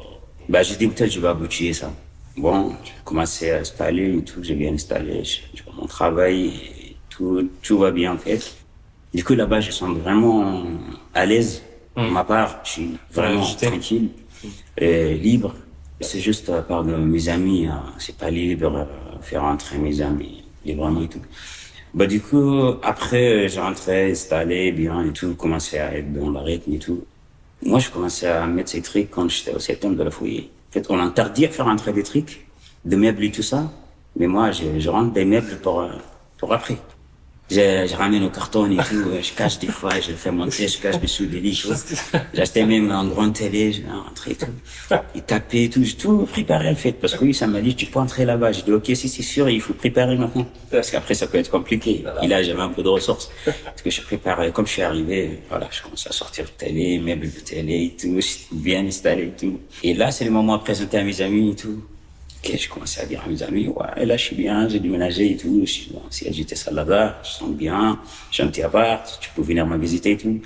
Bah, 0.47 0.61
j'ai 0.63 0.75
dit 0.77 0.87
peut-être 0.87 1.11
je 1.11 1.19
vais 1.19 1.27
aboutir 1.27 1.75
ça. 1.75 1.91
Bon, 2.39 2.73
j'ai 2.85 2.93
commencé 3.03 3.51
à 3.51 3.57
installer 3.57 4.17
et 4.17 4.23
tout, 4.23 4.41
j'ai 4.41 4.55
bien 4.55 4.73
installé, 4.73 5.25
j'ai 5.25 5.41
j'ai 5.53 5.63
mon 5.75 5.85
travail, 5.85 6.47
et 6.47 6.95
tout, 7.09 7.49
tout 7.61 7.77
va 7.79 7.91
bien 7.91 8.13
en 8.13 8.17
fait. 8.17 8.55
Du 9.13 9.25
coup, 9.25 9.35
là-bas, 9.35 9.59
je 9.59 9.71
sens 9.71 9.89
vraiment 9.97 10.63
à 11.13 11.25
l'aise. 11.25 11.61
Pour 11.93 12.05
ma 12.05 12.23
part, 12.23 12.61
je 12.63 12.69
suis 12.69 12.91
vraiment 13.11 13.43
tranquille, 13.43 14.07
et 14.77 15.15
libre. 15.15 15.53
C'est 15.99 16.21
juste 16.21 16.47
à 16.49 16.61
part 16.61 16.85
de 16.85 16.95
mes 16.95 17.27
amis, 17.27 17.65
hein, 17.65 17.83
c'est 17.97 18.15
pas 18.15 18.31
libre, 18.31 18.73
euh, 18.73 19.21
faire 19.21 19.43
entrer 19.43 19.77
mes 19.77 19.99
amis 19.99 20.45
librement 20.63 21.01
et 21.01 21.09
tout. 21.09 21.21
Bah 21.93 22.07
du 22.07 22.21
coup, 22.21 22.61
après, 22.83 23.49
j'ai 23.49 23.59
rentré, 23.59 24.11
installé 24.11 24.71
bien 24.71 25.03
et 25.03 25.11
tout, 25.11 25.35
commencé 25.35 25.77
à 25.77 25.93
être 25.97 26.13
dans 26.13 26.29
le 26.29 26.39
rythme 26.39 26.71
et 26.73 26.79
tout. 26.79 27.03
Moi, 27.63 27.79
je 27.79 27.89
commençais 27.89 28.27
à 28.27 28.47
mettre 28.47 28.69
ces 28.69 28.81
trucs 28.81 29.11
quand 29.11 29.27
j'étais 29.27 29.53
au 29.53 29.59
septembre 29.59 29.97
de 29.97 30.03
la 30.03 30.11
foyer. 30.11 30.49
En 30.69 30.71
fait, 30.71 30.85
on 30.89 30.99
interdit 30.99 31.47
de 31.47 31.51
faire 31.51 31.67
entrer 31.67 31.93
des 31.93 32.03
trucs, 32.03 32.45
de 32.85 32.95
meubles 32.95 33.23
et 33.23 33.31
tout 33.31 33.41
ça. 33.41 33.71
Mais 34.15 34.27
moi, 34.27 34.51
je, 34.51 34.79
je 34.79 34.89
rentre 34.89 35.13
des 35.13 35.25
meubles 35.25 35.57
pour, 35.63 35.81
euh, 35.81 35.89
pour 36.37 36.53
après. 36.53 36.77
Je, 37.49 37.87
je 37.89 37.95
ramène 37.95 38.23
au 38.23 38.29
carton 38.29 38.69
et 38.69 38.77
tout, 38.77 38.95
euh, 38.95 39.21
je 39.23 39.33
cache 39.33 39.57
des 39.57 39.67
fois, 39.67 39.89
je 39.99 40.11
le 40.11 40.17
fais 40.17 40.29
monter, 40.31 40.67
je 40.67 40.79
cache 40.79 40.99
dessous 40.99 41.25
des 41.25 41.39
lits. 41.39 41.63
acheté 42.37 42.63
même 42.63 42.91
un 42.91 43.05
grand 43.07 43.31
télé, 43.31 43.73
je 43.73 43.81
vais 43.81 43.91
rentrer 43.91 44.31
et 44.31 44.35
tout. 44.35 44.45
Et 45.15 45.21
taper 45.21 45.63
et 45.63 45.69
tout, 45.69 45.83
j'ai 45.83 45.95
tout 45.95 46.27
préparé 46.31 46.69
en 46.69 46.75
fait. 46.75 46.91
Parce 46.93 47.15
que 47.15 47.23
oui, 47.23 47.33
ça 47.33 47.47
m'a 47.47 47.61
dit, 47.61 47.75
tu 47.75 47.87
peux 47.87 47.99
entrer 47.99 48.25
là-bas. 48.25 48.51
J'ai 48.51 48.61
dit, 48.61 48.71
ok, 48.71 48.85
si 48.93 49.09
c'est 49.09 49.23
sûr, 49.23 49.49
il 49.49 49.61
faut 49.61 49.73
préparer 49.73 50.15
maintenant. 50.15 50.45
Parce 50.69 50.91
qu'après, 50.91 51.15
ça 51.15 51.25
peut 51.25 51.39
être 51.39 51.49
compliqué. 51.49 52.03
Et 52.21 52.27
là, 52.27 52.43
j'avais 52.43 52.61
un 52.61 52.69
peu 52.69 52.83
de 52.83 52.89
ressources. 52.89 53.31
Parce 53.45 53.81
que 53.83 53.89
je 53.89 54.01
préparais, 54.01 54.51
comme 54.51 54.67
je 54.67 54.73
suis 54.73 54.81
arrivé, 54.83 55.39
voilà, 55.49 55.67
je 55.71 55.81
commence 55.81 56.05
à 56.05 56.11
sortir 56.11 56.45
de 56.45 56.51
télé, 56.51 56.99
meubles 56.99 57.31
de 57.31 57.39
télé 57.39 57.85
et 57.85 57.95
tout, 57.99 58.19
bien 58.51 58.85
installé 58.85 59.23
et 59.23 59.31
tout. 59.39 59.59
Et 59.83 59.95
là, 59.95 60.11
c'est 60.11 60.25
le 60.25 60.31
moment 60.31 60.53
à 60.53 60.59
présenter 60.59 60.97
à 60.99 61.03
mes 61.03 61.19
amis 61.21 61.51
et 61.51 61.55
tout. 61.55 61.83
Ok, 62.41 62.57
je 62.57 62.69
commençais 62.69 63.01
à 63.01 63.05
dire 63.05 63.21
à 63.25 63.27
mes 63.27 63.43
amis, 63.43 63.67
ouais, 63.67 64.05
là, 64.05 64.15
je 64.15 64.23
suis 64.23 64.35
bien, 64.35 64.67
j'ai 64.69 64.79
déménagé 64.79 65.31
et 65.31 65.37
tout. 65.37 65.61
Je 65.65 65.71
suis, 65.71 65.91
bon, 65.91 66.01
si 66.09 66.25
j'étais 66.31 66.55
ça 66.55 66.71
là-bas, 66.71 67.19
je 67.21 67.29
sens 67.29 67.49
bien, 67.49 67.99
j'ai 68.31 68.43
un 68.43 68.47
petit 68.47 68.61
appart, 68.61 69.19
tu 69.19 69.29
peux 69.35 69.41
venir 69.41 69.67
me 69.67 69.77
visiter 69.77 70.11
et 70.11 70.17
tout. 70.17 70.39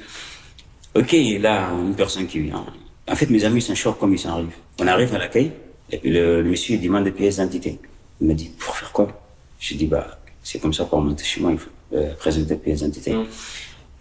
Ok, 0.96 1.16
là, 1.40 1.70
une 1.72 1.94
personne 1.96 2.26
qui 2.26 2.40
vient. 2.40 2.66
En 3.08 3.16
fait, 3.16 3.30
mes 3.30 3.46
amis 3.46 3.62
sont 3.62 3.76
choqués 3.76 4.00
comme 4.00 4.14
ils 4.14 4.20
sont 4.20 4.30
arrivés. 4.30 4.50
On 4.80 4.88
arrive 4.88 5.14
à 5.14 5.20
l'accueil, 5.20 5.52
et 5.92 6.00
puis 6.00 6.10
le, 6.10 6.42
le 6.42 6.50
monsieur 6.50 6.78
demande 6.80 7.04
des 7.04 7.12
pièces 7.12 7.36
d'identité. 7.36 7.80
Il 8.20 8.28
me 8.28 8.34
dit, 8.34 8.50
pour 8.58 8.76
faire 8.76 8.92
quoi? 8.92 9.08
Je 9.60 9.76
dis, 9.76 9.86
bah, 9.86 10.20
c'est 10.42 10.60
comme 10.60 10.74
ça 10.74 10.86
pour 10.86 11.00
monter 11.00 11.24
chez 11.24 11.42
moi, 11.42 11.52
il 11.52 11.60
faut 11.60 11.70
euh, 11.94 12.16
présenter 12.16 12.56
des 12.56 12.56
pièces 12.56 12.80
d'identité. 12.80 13.16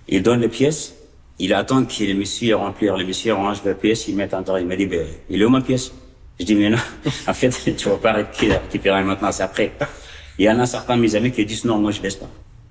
Il 0.08 0.22
donne 0.22 0.40
les 0.40 0.48
pièces, 0.48 0.94
il 1.38 1.52
attend 1.52 1.84
que 1.84 2.04
le 2.04 2.14
monsieur 2.14 2.56
remplisse, 2.56 2.90
le 2.90 3.04
monsieur 3.04 3.34
range 3.34 3.62
les 3.66 3.74
pièces, 3.74 4.08
il 4.08 4.16
met 4.16 4.34
en 4.34 4.56
il 4.56 4.66
me 4.66 4.76
dit, 4.76 4.86
ben, 4.86 5.06
il 5.28 5.42
est 5.42 5.44
où 5.44 5.50
ma 5.50 5.60
pièce? 5.60 5.92
Je 6.40 6.44
dis, 6.44 6.54
mais 6.54 6.70
non, 6.70 6.78
en 7.26 7.34
fait, 7.34 7.50
tu 7.76 7.88
vas 7.88 7.96
pas 7.96 8.12
récupérer 8.12 9.02
maintenant, 9.02 9.32
c'est 9.32 9.42
après. 9.42 9.72
Il 10.38 10.46
y 10.46 10.50
en 10.50 10.58
a 10.58 10.66
certains 10.66 10.96
de 10.96 11.02
mes 11.02 11.14
amis 11.14 11.30
qui 11.30 11.44
disent, 11.44 11.64
non, 11.64 11.78
moi, 11.78 11.90
je 11.90 12.02
laisse 12.02 12.16
pas. 12.16 12.28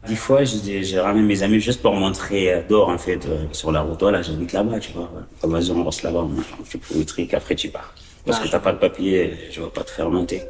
Des 0.07 0.15
fois, 0.15 0.43
j'ai 0.43 0.99
ramené 0.99 1.21
mes 1.21 1.43
amis 1.43 1.59
juste 1.59 1.81
pour 1.81 1.93
montrer 1.93 2.51
euh, 2.51 2.61
dehors, 2.67 2.89
en 2.89 2.97
fait, 2.97 3.23
euh, 3.27 3.45
sur 3.51 3.71
la 3.71 3.81
route. 3.81 4.01
Voilà, 4.01 4.23
j'habite 4.23 4.51
là-bas, 4.51 4.79
tu 4.79 4.91
vois. 4.93 5.11
Vas-y, 5.43 5.69
on 5.71 5.83
reste 5.83 6.01
là-bas, 6.01 6.27
on 6.59 6.63
fait 6.63 6.79
pour 6.79 6.97
le 6.97 7.05
truc, 7.05 7.33
après 7.35 7.53
tu 7.53 7.69
pars. 7.69 7.93
Parce 8.25 8.39
que 8.39 8.47
t'as 8.47 8.59
pas 8.59 8.73
de 8.73 8.77
papier, 8.77 9.37
je 9.51 9.61
vais 9.61 9.69
pas 9.69 9.83
te 9.83 9.91
faire 9.91 10.09
monter. 10.09 10.41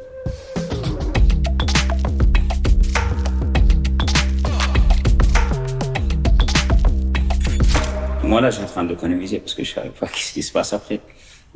Moi, 8.24 8.40
là, 8.40 8.48
je 8.48 8.56
suis 8.56 8.64
en 8.64 8.68
train 8.68 8.84
d'économiser 8.84 9.40
parce 9.40 9.52
que 9.52 9.62
je 9.62 9.74
savais 9.74 9.90
pas 9.90 10.06
ce 10.14 10.32
qui 10.32 10.42
se 10.42 10.50
passe 10.50 10.72
après. 10.72 11.00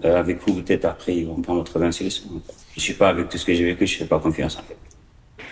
Euh, 0.04 0.18
avec 0.18 0.46
vous, 0.46 0.62
peut-être 0.62 0.84
après, 0.84 1.16
ils 1.16 1.26
vont 1.26 1.40
prendre 1.40 1.64
une 1.82 1.92
solution. 1.92 2.24
Je 2.74 2.80
suis 2.80 2.94
pas 2.94 3.08
avec 3.08 3.28
tout 3.28 3.38
ce 3.38 3.46
que 3.46 3.54
j'ai 3.54 3.64
vécu, 3.64 3.86
je 3.86 3.98
fais 3.98 4.04
pas 4.04 4.18
confiance, 4.18 4.58
en 4.58 4.62
fait. 4.62 4.76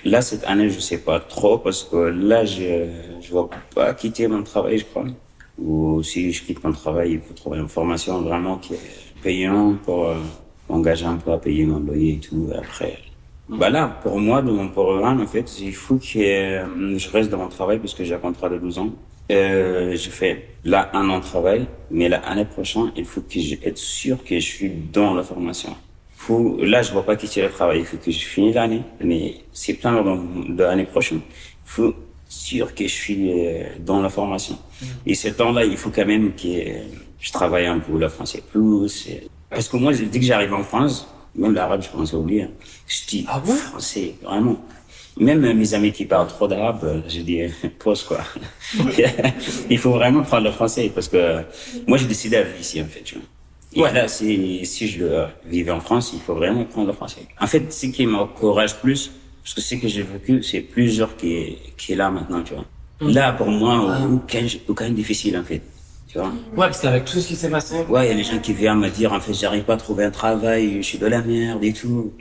Là, 0.05 0.21
cette 0.21 0.45
année, 0.45 0.69
je 0.69 0.81
sais 0.81 0.99
pas 0.99 1.19
trop 1.19 1.57
parce 1.57 1.83
que 1.83 1.97
là, 1.97 2.45
je, 2.45 2.89
je 3.23 3.35
vais 3.35 3.41
pas 3.75 3.95
quitter 3.95 4.29
mon 4.29 4.43
travail, 4.43 4.79
je 4.79 4.85
crois. 4.85 5.05
Ou 5.59 6.03
si 6.03 6.31
je 6.33 6.43
quitte 6.43 6.63
mon 6.63 6.73
travail, 6.73 7.13
il 7.13 7.21
faut 7.21 7.33
trouver 7.33 7.59
une 7.59 7.69
formation 7.69 8.21
vraiment 8.21 8.59
qui 8.59 8.75
est 8.75 8.81
payante 9.23 9.81
pour 9.81 10.09
euh, 10.09 10.17
m'engager 10.69 11.07
un 11.07 11.17
peu 11.17 11.33
à 11.33 11.39
payer 11.39 11.65
mon 11.65 11.81
loyer 11.81 12.15
et 12.15 12.19
tout. 12.19 12.51
après, 12.55 12.99
bah 13.49 13.69
là, 13.69 13.89
pour 14.03 14.19
moi, 14.19 14.41
de 14.41 14.51
mon 14.51 14.69
programme, 14.69 15.21
en 15.21 15.27
fait, 15.27 15.61
il 15.61 15.75
faut 15.75 15.97
que 15.97 16.19
euh, 16.19 16.99
je 16.99 17.11
reste 17.11 17.31
dans 17.31 17.39
mon 17.39 17.49
travail 17.49 17.79
parce 17.79 17.95
que 17.95 18.03
j'ai 18.03 18.15
un 18.15 18.19
contrat 18.19 18.49
de 18.49 18.57
12 18.57 18.79
ans. 18.79 18.91
Euh, 19.31 19.97
je 19.97 20.11
fais 20.11 20.49
là 20.65 20.91
un 20.93 21.09
an 21.09 21.19
de 21.19 21.25
travail, 21.25 21.67
mais 21.91 22.09
l'année 22.09 22.45
prochaine, 22.45 22.93
il 22.97 23.05
faut 23.05 23.23
que 23.23 23.41
je 23.41 23.55
être 23.63 23.79
sûr 23.79 24.23
que 24.23 24.35
je 24.39 24.47
suis 24.47 24.71
dans 24.71 25.15
la 25.15 25.23
formation. 25.23 25.75
Faut, 26.17 26.59
là, 26.63 26.83
je 26.83 26.89
ne 26.89 26.95
vois 26.95 27.05
pas 27.05 27.17
quitter 27.17 27.43
le 27.43 27.51
travail. 27.51 27.81
Il 27.81 27.85
faut 27.87 27.97
que 27.97 28.11
je 28.11 28.19
finisse 28.19 28.55
l'année, 28.55 28.83
mais 29.01 29.37
c'est 29.53 29.75
plein 29.75 30.03
de 30.03 30.63
l'année 30.63 30.85
prochaine. 30.85 31.21
Il 31.27 31.71
faut 31.71 31.95
sûr 32.29 32.75
que 32.75 32.85
je 32.85 32.93
suis 32.93 33.31
euh, 33.31 33.65
dans 33.81 34.01
la 34.01 34.09
formation. 34.09 34.57
Mm. 34.81 34.87
Et 35.07 35.15
ce 35.15 35.29
temps-là, 35.29 35.65
il 35.65 35.77
faut 35.77 35.91
quand 35.91 36.07
même 36.07 36.33
que 36.35 36.49
je 37.19 37.33
travaille 37.33 37.67
un 37.67 37.79
peu 37.79 37.99
le 37.99 38.09
français 38.09 38.43
plus. 38.51 39.09
Parce 39.51 39.69
que 39.69 39.77
moi, 39.77 39.93
dès 39.93 40.19
que 40.19 40.25
j'arrive 40.25 40.53
en 40.53 40.65
France, 40.65 41.07
même 41.35 41.55
l'arabe, 41.55 41.83
je 41.83 41.89
commence 41.89 42.15
à 42.15 42.19
oublier. 42.19 42.49
Je 42.87 43.07
dis 43.07 43.25
ah 43.29 43.41
français, 43.41 44.15
vraiment. 44.23 44.57
Même 45.19 45.53
mes 45.53 45.75
amis 45.75 45.93
qui 45.93 46.07
parlent 46.07 46.27
trop 46.27 46.49
d'arabe, 46.49 47.03
je 47.09 47.21
dis 47.21 47.43
pause 47.79 48.03
quoi. 48.03 48.21
il 49.71 49.79
faut 49.79 49.93
vraiment 49.93 50.23
prendre 50.23 50.45
le 50.45 50.51
français 50.51 50.91
parce 50.93 51.09
que 51.09 51.43
moi 51.87 51.99
j'ai 51.99 52.07
décidé 52.07 52.37
à 52.37 52.43
vivre 52.43 52.61
ici 52.61 52.83
en 52.83 52.87
fait. 52.87 53.03
Tu 53.03 53.15
vois. 53.15 53.25
Et 53.75 53.81
ouais. 53.81 53.93
là, 53.93 54.09
si, 54.09 54.65
si 54.65 54.89
je 54.89 55.27
vivais 55.47 55.73
en 55.73 55.81
France, 55.81 56.13
il 56.15 56.21
faut 56.21 56.35
vraiment 56.35 56.65
prendre 56.65 56.87
le 56.87 56.93
français. 56.93 57.27
En 57.41 57.47
fait, 57.47 57.73
ce 57.73 57.87
qui 57.87 58.07
m'encourage 58.07 58.77
plus, 58.77 59.11
parce 59.43 59.55
que 59.55 59.61
ce 59.61 59.75
que 59.75 59.89
j'ai 59.89 60.03
vécu, 60.03 60.43
c'est 60.43 60.61
plusieurs 60.61 61.17
qui 61.17 61.59
qui 61.77 61.93
est 61.93 61.97
là 61.97 62.11
maintenant, 62.11 62.43
tu 62.43 62.55
vois. 62.55 62.65
Mm. 63.01 63.13
Là, 63.13 63.33
pour 63.33 63.49
moi, 63.49 63.99
aucun, 64.13 64.47
aucun 64.69 64.91
difficile, 64.91 65.37
en 65.37 65.43
fait. 65.43 65.61
Tu 66.07 66.19
vois. 66.19 66.29
Ouais, 66.29 66.67
parce 66.67 66.81
qu'avec 66.81 67.05
tout 67.05 67.19
ce 67.19 67.27
qui 67.27 67.35
s'est 67.35 67.51
passé. 67.51 67.85
Ouais, 67.89 68.07
il 68.07 68.11
y 68.11 68.13
a 68.13 68.15
des 68.15 68.23
gens 68.23 68.39
qui 68.39 68.53
viennent 68.53 68.79
me 68.79 68.89
dire, 68.91 69.13
en 69.13 69.21
fait, 69.21 69.35
j'arrive 69.35 69.65
pas 69.65 69.75
à 69.75 69.77
trouver 69.77 70.05
un 70.05 70.11
travail, 70.11 70.77
je 70.77 70.83
suis 70.83 70.99
de 70.99 71.07
la 71.07 71.21
merde 71.21 71.65
et 71.65 71.73
tout. 71.73 72.13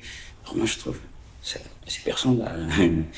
Vraiment, 0.46 0.66
je 0.66 0.80
trouve, 0.80 0.98
c'est 1.42 1.62
personne 2.06 2.40
là. 2.40 2.52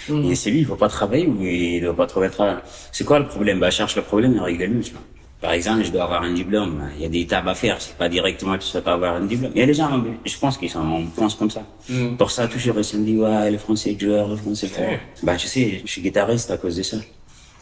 Mm. 0.10 0.31
Et 0.31 0.36
c'est 0.36 0.51
lui, 0.51 0.60
il 0.60 0.67
va 0.67 0.75
pas 0.75 0.89
travailler 0.89 1.25
ou 1.27 1.41
il 1.41 1.81
doit 1.81 1.95
pas 1.95 2.05
trouver 2.05 2.27
un 2.27 2.29
travail. 2.29 2.55
C'est 2.91 3.05
quoi 3.05 3.19
le 3.19 3.27
problème? 3.27 3.60
Bah, 3.60 3.72
cherche 3.72 3.95
le 3.95 4.01
problème 4.01 4.36
et 4.36 4.39
règle-le, 4.39 4.81
tu 4.81 4.91
vois. 4.91 5.01
Par 5.41 5.51
exemple, 5.53 5.84
je 5.84 5.91
dois 5.91 6.03
avoir 6.03 6.24
un 6.24 6.34
diplôme. 6.34 6.89
Il 6.95 7.03
y 7.03 7.05
a 7.05 7.10
des 7.10 7.22
étapes 7.22 7.48
à 7.48 7.55
faire. 7.55 7.77
C'est 7.79 7.98
pas 7.98 8.10
directement 8.10 8.57
que 8.57 8.63
tu 8.63 8.72
dois 8.72 8.93
avoir 8.93 9.15
un 9.15 9.25
diplôme. 9.25 9.51
Il 9.53 9.60
y 9.60 9.63
a 9.63 9.65
des 9.65 9.74
gens, 9.74 10.03
je 10.25 10.38
pense 10.38 10.57
qu'ils 10.57 10.69
sont, 10.69 10.79
on 10.79 11.05
pense 11.07 11.36
comme 11.36 11.50
ça. 11.50 11.63
Mm. 11.89 12.15
Pour 12.17 12.31
ça, 12.31 12.48
toujours, 12.48 12.75
ils 12.77 13.00
me 13.00 13.05
disent, 13.05 13.19
ouais, 13.19 13.51
le 13.51 13.57
français 13.57 13.98
joueur, 14.00 14.27
le 14.27 14.36
français 14.36 14.67
fort. 14.67 14.86
Bah, 15.23 15.36
tu 15.36 15.47
sais, 15.47 15.82
je 15.84 15.91
suis 15.91 16.01
guitariste 16.01 16.51
à 16.51 16.58
cause 16.58 16.78
de 16.78 16.84
ça. 16.84 16.97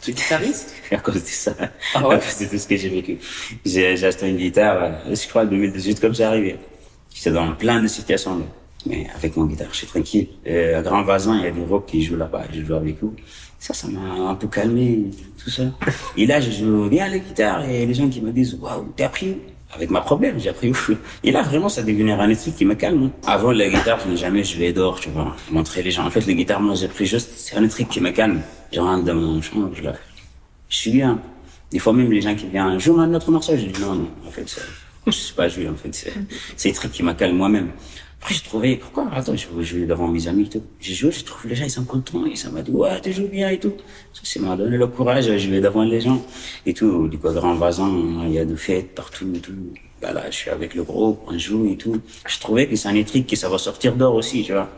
Tu 0.00 0.10
es 0.10 0.14
guitariste? 0.14 0.74
à 0.92 0.96
cause 0.96 1.22
de 1.22 1.28
ça. 1.28 1.52
Ah 1.94 2.06
ouais? 2.06 2.14
À 2.14 2.18
cause 2.18 2.38
de 2.38 2.46
tout 2.46 2.58
ce 2.58 2.68
que 2.68 2.76
j'ai 2.76 2.88
vécu. 2.88 3.18
J'ai 3.64 4.04
acheté 4.04 4.28
une 4.28 4.36
guitare, 4.36 4.92
je 5.10 5.28
crois, 5.28 5.42
en 5.42 5.46
2018, 5.46 6.00
comme 6.00 6.14
c'est 6.14 6.24
arrivé. 6.24 6.56
J'étais 7.14 7.30
dans 7.30 7.52
plein 7.54 7.80
de 7.80 7.86
situations, 7.86 8.42
mais 8.86 9.06
avec 9.16 9.36
mon 9.36 9.46
guitare, 9.46 9.68
je 9.72 9.78
suis 9.78 9.86
tranquille. 9.86 10.28
à 10.46 10.82
Grand 10.82 11.02
Vazin, 11.02 11.36
il 11.38 11.44
y 11.44 11.46
a 11.46 11.50
des 11.50 11.64
rocs 11.64 11.86
qui 11.86 12.02
jouent 12.02 12.16
là-bas. 12.16 12.44
Je 12.52 12.62
joue 12.62 12.74
avec 12.74 13.02
eux. 13.02 13.12
Ça, 13.58 13.72
ça 13.72 13.88
m'a 13.88 14.30
un 14.30 14.34
peu 14.34 14.46
calmé, 14.46 15.10
tout 15.42 15.50
ça. 15.50 15.62
Et 16.16 16.26
là, 16.26 16.40
je 16.40 16.50
joue 16.50 16.88
bien 16.88 17.08
la 17.08 17.18
guitare 17.18 17.64
et 17.64 17.86
les 17.86 17.94
gens 17.94 18.08
qui 18.10 18.20
me 18.20 18.30
disent, 18.30 18.58
waouh, 18.60 18.92
t'as 18.94 19.06
appris 19.06 19.38
avec 19.74 19.90
ma 19.90 20.00
problème, 20.00 20.38
j'ai 20.38 20.50
appris 20.50 20.70
ouf. 20.70 20.90
Et 21.22 21.32
là, 21.32 21.42
vraiment, 21.42 21.68
ça 21.68 21.82
devient 21.82 22.10
un 22.10 22.34
truc 22.34 22.54
qui 22.56 22.64
me 22.64 22.74
calme. 22.74 23.10
Avant, 23.26 23.50
la 23.50 23.68
guitare, 23.68 23.98
je 24.04 24.10
n'ai 24.10 24.16
jamais 24.16 24.44
joué 24.44 24.72
d'or, 24.72 25.00
tu 25.00 25.08
vois. 25.08 25.34
Montrer 25.50 25.82
les 25.82 25.90
gens. 25.90 26.06
En 26.06 26.10
fait, 26.10 26.26
la 26.26 26.32
guitare, 26.32 26.60
moi, 26.60 26.74
j'ai 26.74 26.88
pris 26.88 27.06
juste, 27.06 27.30
c'est 27.36 27.56
un 27.56 27.66
truc 27.66 27.88
qui 27.88 28.00
me 28.00 28.10
calme. 28.10 28.42
Je 28.72 28.80
rentre 28.80 29.04
dans 29.04 29.14
mon 29.14 29.42
chambre, 29.42 29.70
je 29.74 29.82
la, 29.82 29.94
je 30.68 30.76
suis 30.76 30.90
bien. 30.92 31.20
Des 31.70 31.78
fois, 31.78 31.92
même 31.92 32.12
les 32.12 32.20
gens 32.20 32.34
qui 32.34 32.46
viennent, 32.46 32.78
joue 32.78 32.98
un 33.00 33.12
autre 33.14 33.30
morceau, 33.30 33.56
je 33.56 33.66
dis 33.66 33.80
non, 33.80 33.94
non, 33.94 34.08
en 34.26 34.30
fait, 34.30 34.46
je 35.06 35.10
sais 35.10 35.34
pas 35.34 35.48
jouer, 35.48 35.68
en 35.68 35.74
fait. 35.74 36.12
C'est 36.56 36.70
un 36.70 36.72
truc 36.72 36.92
qui 36.92 37.02
me 37.02 37.12
calme 37.12 37.36
moi-même. 37.36 37.70
Après, 38.24 38.36
je 38.36 38.42
trouvais, 38.42 38.76
pourquoi, 38.76 39.06
attends, 39.12 39.36
je 39.36 39.46
veux 39.48 39.62
jouer 39.62 39.84
devant 39.84 40.08
mes 40.08 40.28
amis 40.28 40.44
et 40.44 40.48
tout. 40.48 40.62
J'ai 40.80 40.94
joué, 40.94 41.12
je 41.12 41.22
trouve 41.24 41.46
les 41.46 41.54
gens, 41.54 41.64
ils 41.64 41.70
sont 41.70 41.84
contents, 41.84 42.24
et 42.24 42.34
ça 42.36 42.48
m'a 42.48 42.62
dit, 42.62 42.70
ouais, 42.70 42.98
tu 43.02 43.12
joues 43.12 43.28
bien 43.28 43.50
et 43.50 43.58
tout. 43.58 43.74
Ça, 44.14 44.40
m'a 44.40 44.56
donné 44.56 44.78
le 44.78 44.86
courage, 44.86 45.26
je 45.36 45.50
vais 45.50 45.60
devant 45.60 45.84
les 45.84 46.00
gens 46.00 46.22
et 46.64 46.72
tout. 46.72 47.06
Du 47.08 47.18
coup, 47.18 47.30
grand 47.30 47.54
vasan, 47.56 48.22
il 48.24 48.32
y 48.32 48.38
a 48.38 48.46
des 48.46 48.56
fêtes 48.56 48.94
partout 48.94 49.30
et 49.34 49.40
tout. 49.40 49.52
Bah 50.00 50.14
là, 50.14 50.22
je 50.30 50.36
suis 50.36 50.48
avec 50.48 50.74
le 50.74 50.84
groupe, 50.84 51.20
on 51.26 51.36
joue 51.36 51.70
et 51.70 51.76
tout. 51.76 52.00
Je 52.26 52.38
trouvais 52.38 52.66
que 52.66 52.76
c'est 52.76 52.88
un 52.88 52.94
électrique 52.94 53.26
que 53.26 53.36
ça 53.36 53.50
va 53.50 53.58
sortir 53.58 53.94
d'or 53.94 54.14
aussi, 54.14 54.42
tu 54.42 54.52
vois. 54.52 54.70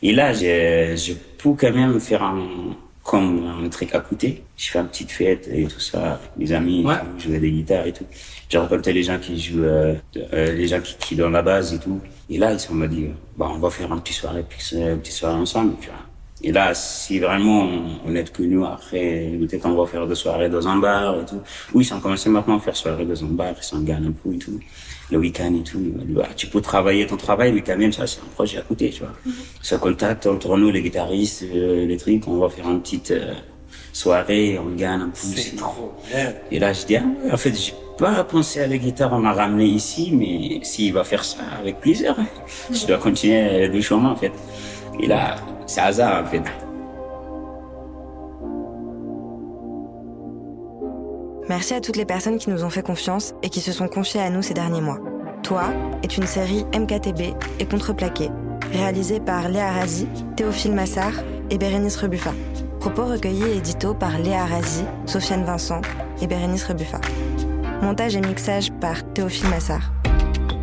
Et 0.00 0.12
là, 0.12 0.32
je, 0.32 0.96
je 0.96 1.12
peux 1.36 1.52
quand 1.52 1.74
même 1.74 2.00
faire 2.00 2.22
un, 2.22 2.74
comme 3.02 3.44
un 3.62 3.68
truc 3.68 3.94
à 3.94 4.00
côté. 4.00 4.44
Je 4.56 4.70
fais 4.70 4.78
une 4.78 4.88
petite 4.88 5.10
fête 5.10 5.46
et 5.52 5.66
tout 5.66 5.78
ça, 5.78 6.18
mes 6.38 6.50
amis, 6.52 6.82
ouais. 6.86 6.94
jouais 7.18 7.38
des 7.38 7.50
guitares 7.50 7.86
et 7.86 7.92
tout. 7.92 8.06
J'ai 8.48 8.56
rencontré 8.56 8.94
les 8.94 9.02
gens 9.02 9.18
qui 9.18 9.38
jouent, 9.38 9.62
euh, 9.62 9.94
euh, 10.32 10.54
les 10.54 10.68
gens 10.68 10.80
qui, 10.80 10.96
qui 10.98 11.16
donnent 11.16 11.32
la 11.32 11.42
base 11.42 11.74
et 11.74 11.78
tout. 11.78 12.00
Et 12.30 12.38
là, 12.38 12.52
ils 12.52 12.74
m'ont 12.74 12.86
dit, 12.86 13.08
bah, 13.36 13.50
on 13.54 13.58
va 13.58 13.70
faire 13.70 13.92
un 13.92 13.98
petit 13.98 14.14
soirée, 14.14 14.44
une 14.72 14.98
petite 14.98 15.12
soirée 15.12 15.34
ensemble, 15.34 15.74
tu 15.80 15.88
vois. 15.88 15.98
Et 16.42 16.52
là, 16.52 16.74
si 16.74 17.20
vraiment 17.20 17.66
on 18.04 18.14
est 18.14 18.38
nous 18.40 18.64
après, 18.66 19.32
peut-être 19.40 19.64
on 19.66 19.74
va 19.74 19.86
faire 19.86 20.06
des 20.06 20.14
soirées 20.14 20.50
dans 20.50 20.66
un 20.68 20.76
bar 20.76 21.20
et 21.20 21.24
tout. 21.24 21.40
Oui, 21.72 21.86
ils 21.88 21.94
ont 21.94 22.00
commencé 22.00 22.28
maintenant 22.28 22.58
à 22.58 22.60
faire 22.60 22.76
soirées 22.76 23.06
dans 23.06 23.24
un 23.24 23.28
bar, 23.28 23.54
ils 23.56 23.64
s'en 23.64 23.80
gagnent 23.80 24.08
un 24.08 24.12
peu 24.12 24.34
et 24.34 24.38
tout. 24.38 24.60
Le 25.10 25.18
week-end 25.18 25.54
et 25.54 25.62
tout. 25.62 25.80
Bah, 26.08 26.28
tu 26.36 26.48
peux 26.48 26.60
travailler 26.60 27.06
ton 27.06 27.16
travail, 27.16 27.52
mais 27.52 27.62
quand 27.62 27.78
même, 27.78 27.92
ça, 27.92 28.06
c'est 28.06 28.20
un 28.20 28.34
projet 28.34 28.58
à 28.58 28.62
côté, 28.62 28.90
tu 28.90 29.00
vois. 29.00 29.12
Ça 29.62 29.78
contact 29.78 30.26
entre 30.26 30.56
nous, 30.58 30.70
les 30.70 30.82
guitaristes, 30.82 31.44
euh, 31.44 31.86
les 31.86 31.96
trucs, 31.96 32.26
on 32.28 32.38
va 32.38 32.48
faire 32.50 32.68
une 32.68 32.80
petite 32.82 33.12
euh, 33.12 33.32
soirée, 33.92 34.58
on 34.58 34.74
gagne 34.74 35.00
un 35.00 35.08
peu. 35.08 35.14
C'est 35.16 35.56
trop 35.56 35.94
bien. 36.10 36.34
Et 36.50 36.58
là, 36.58 36.72
je 36.72 36.84
dis, 36.84 36.96
ah, 36.96 37.04
en 37.32 37.36
fait, 37.36 37.54
j'ai 37.54 37.72
pas 37.96 38.24
pensé 38.24 38.60
à 38.60 38.66
la 38.66 38.76
guitare, 38.76 39.12
on 39.12 39.18
m'a 39.18 39.32
ramené 39.32 39.64
ici, 39.64 40.10
mais 40.12 40.64
s'il 40.64 40.92
va 40.92 41.04
faire 41.04 41.24
ça, 41.24 41.38
avec 41.58 41.80
plaisir. 41.80 42.16
Je 42.70 42.86
dois 42.86 42.98
continuer 42.98 43.68
le 43.68 43.80
chemin, 43.80 44.10
en 44.10 44.16
fait. 44.16 44.32
Et 45.00 45.06
là, 45.06 45.36
c'est 45.66 45.80
hasard, 45.80 46.24
en 46.24 46.26
fait. 46.26 46.42
Merci 51.48 51.74
à 51.74 51.80
toutes 51.80 51.96
les 51.96 52.06
personnes 52.06 52.38
qui 52.38 52.48
nous 52.48 52.64
ont 52.64 52.70
fait 52.70 52.82
confiance 52.82 53.34
et 53.42 53.50
qui 53.50 53.60
se 53.60 53.70
sont 53.70 53.86
confiées 53.86 54.22
à 54.22 54.30
nous 54.30 54.40
ces 54.40 54.54
derniers 54.54 54.80
mois. 54.80 54.98
Toi 55.42 55.64
est 56.02 56.16
une 56.16 56.26
série 56.26 56.64
MKTB 56.74 57.34
et 57.60 57.66
Contreplaqué, 57.66 58.30
réalisée 58.72 59.20
par 59.20 59.50
Léa 59.50 59.72
Razi, 59.72 60.08
Théophile 60.36 60.72
Massard 60.72 61.12
et 61.50 61.58
Bérénice 61.58 61.96
Rebuffa. 61.96 62.32
Propos 62.80 63.04
recueillis 63.04 63.44
et 63.44 63.56
édito 63.58 63.92
par 63.92 64.18
Léa 64.18 64.46
Razi, 64.46 64.84
Sofiane 65.04 65.44
Vincent 65.44 65.82
et 66.22 66.26
Bérénice 66.26 66.64
Rebuffa. 66.64 66.98
Montage 67.84 68.16
et 68.16 68.20
mixage 68.22 68.72
par 68.80 69.04
Théophile 69.12 69.50
Massard. 69.50 69.92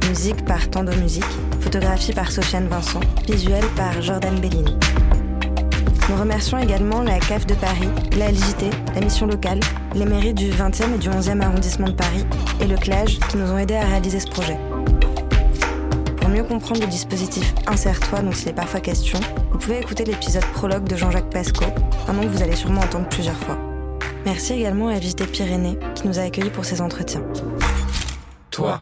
Musique 0.10 0.44
par 0.44 0.68
Tando 0.72 0.92
Musique. 0.94 1.24
Photographie 1.60 2.14
par 2.14 2.32
Sofiane 2.32 2.68
Vincent. 2.68 3.00
Visuel 3.28 3.64
par 3.76 4.02
Jordan 4.02 4.40
Bellini. 4.40 4.76
Nous 6.10 6.16
remercions 6.16 6.58
également 6.58 7.04
la 7.04 7.20
CAF 7.20 7.46
de 7.46 7.54
Paris, 7.54 7.90
la 8.18 8.32
LJT, 8.32 8.72
la 8.96 9.02
mission 9.02 9.28
locale, 9.28 9.60
les 9.94 10.06
mairies 10.06 10.34
du 10.34 10.50
20e 10.50 10.96
et 10.96 10.98
du 10.98 11.10
11e 11.10 11.42
arrondissement 11.42 11.90
de 11.90 11.94
Paris 11.94 12.26
et 12.60 12.66
le 12.66 12.76
CLAGE 12.76 13.20
qui 13.20 13.38
nous 13.38 13.52
ont 13.52 13.58
aidés 13.60 13.76
à 13.76 13.86
réaliser 13.86 14.20
ce 14.20 14.28
projet. 14.28 14.58
Pour 16.18 16.30
mieux 16.30 16.44
comprendre 16.44 16.82
le 16.82 16.88
dispositif 16.88 17.54
Insère-toi 17.68 18.22
dont 18.22 18.32
il 18.32 18.50
est 18.50 18.54
parfois 18.54 18.80
question, 18.80 19.20
vous 19.52 19.60
pouvez 19.60 19.78
écouter 19.78 20.06
l'épisode 20.06 20.46
prologue 20.56 20.86
de 20.86 20.96
Jean-Jacques 20.96 21.30
Pasco, 21.30 21.66
un 22.08 22.14
nom 22.14 22.24
que 22.24 22.30
vous 22.30 22.42
allez 22.42 22.56
sûrement 22.56 22.82
entendre 22.82 23.08
plusieurs 23.10 23.38
fois. 23.38 23.60
Merci 24.26 24.54
également 24.54 24.88
à 24.88 24.98
Visiter 24.98 25.28
Pyrénées 25.28 25.78
nous 26.06 26.20
a 26.20 26.24
accueillis 26.24 26.50
pour 26.50 26.66
ces 26.66 26.82
entretiens. 26.82 27.24
Toi 28.50 28.82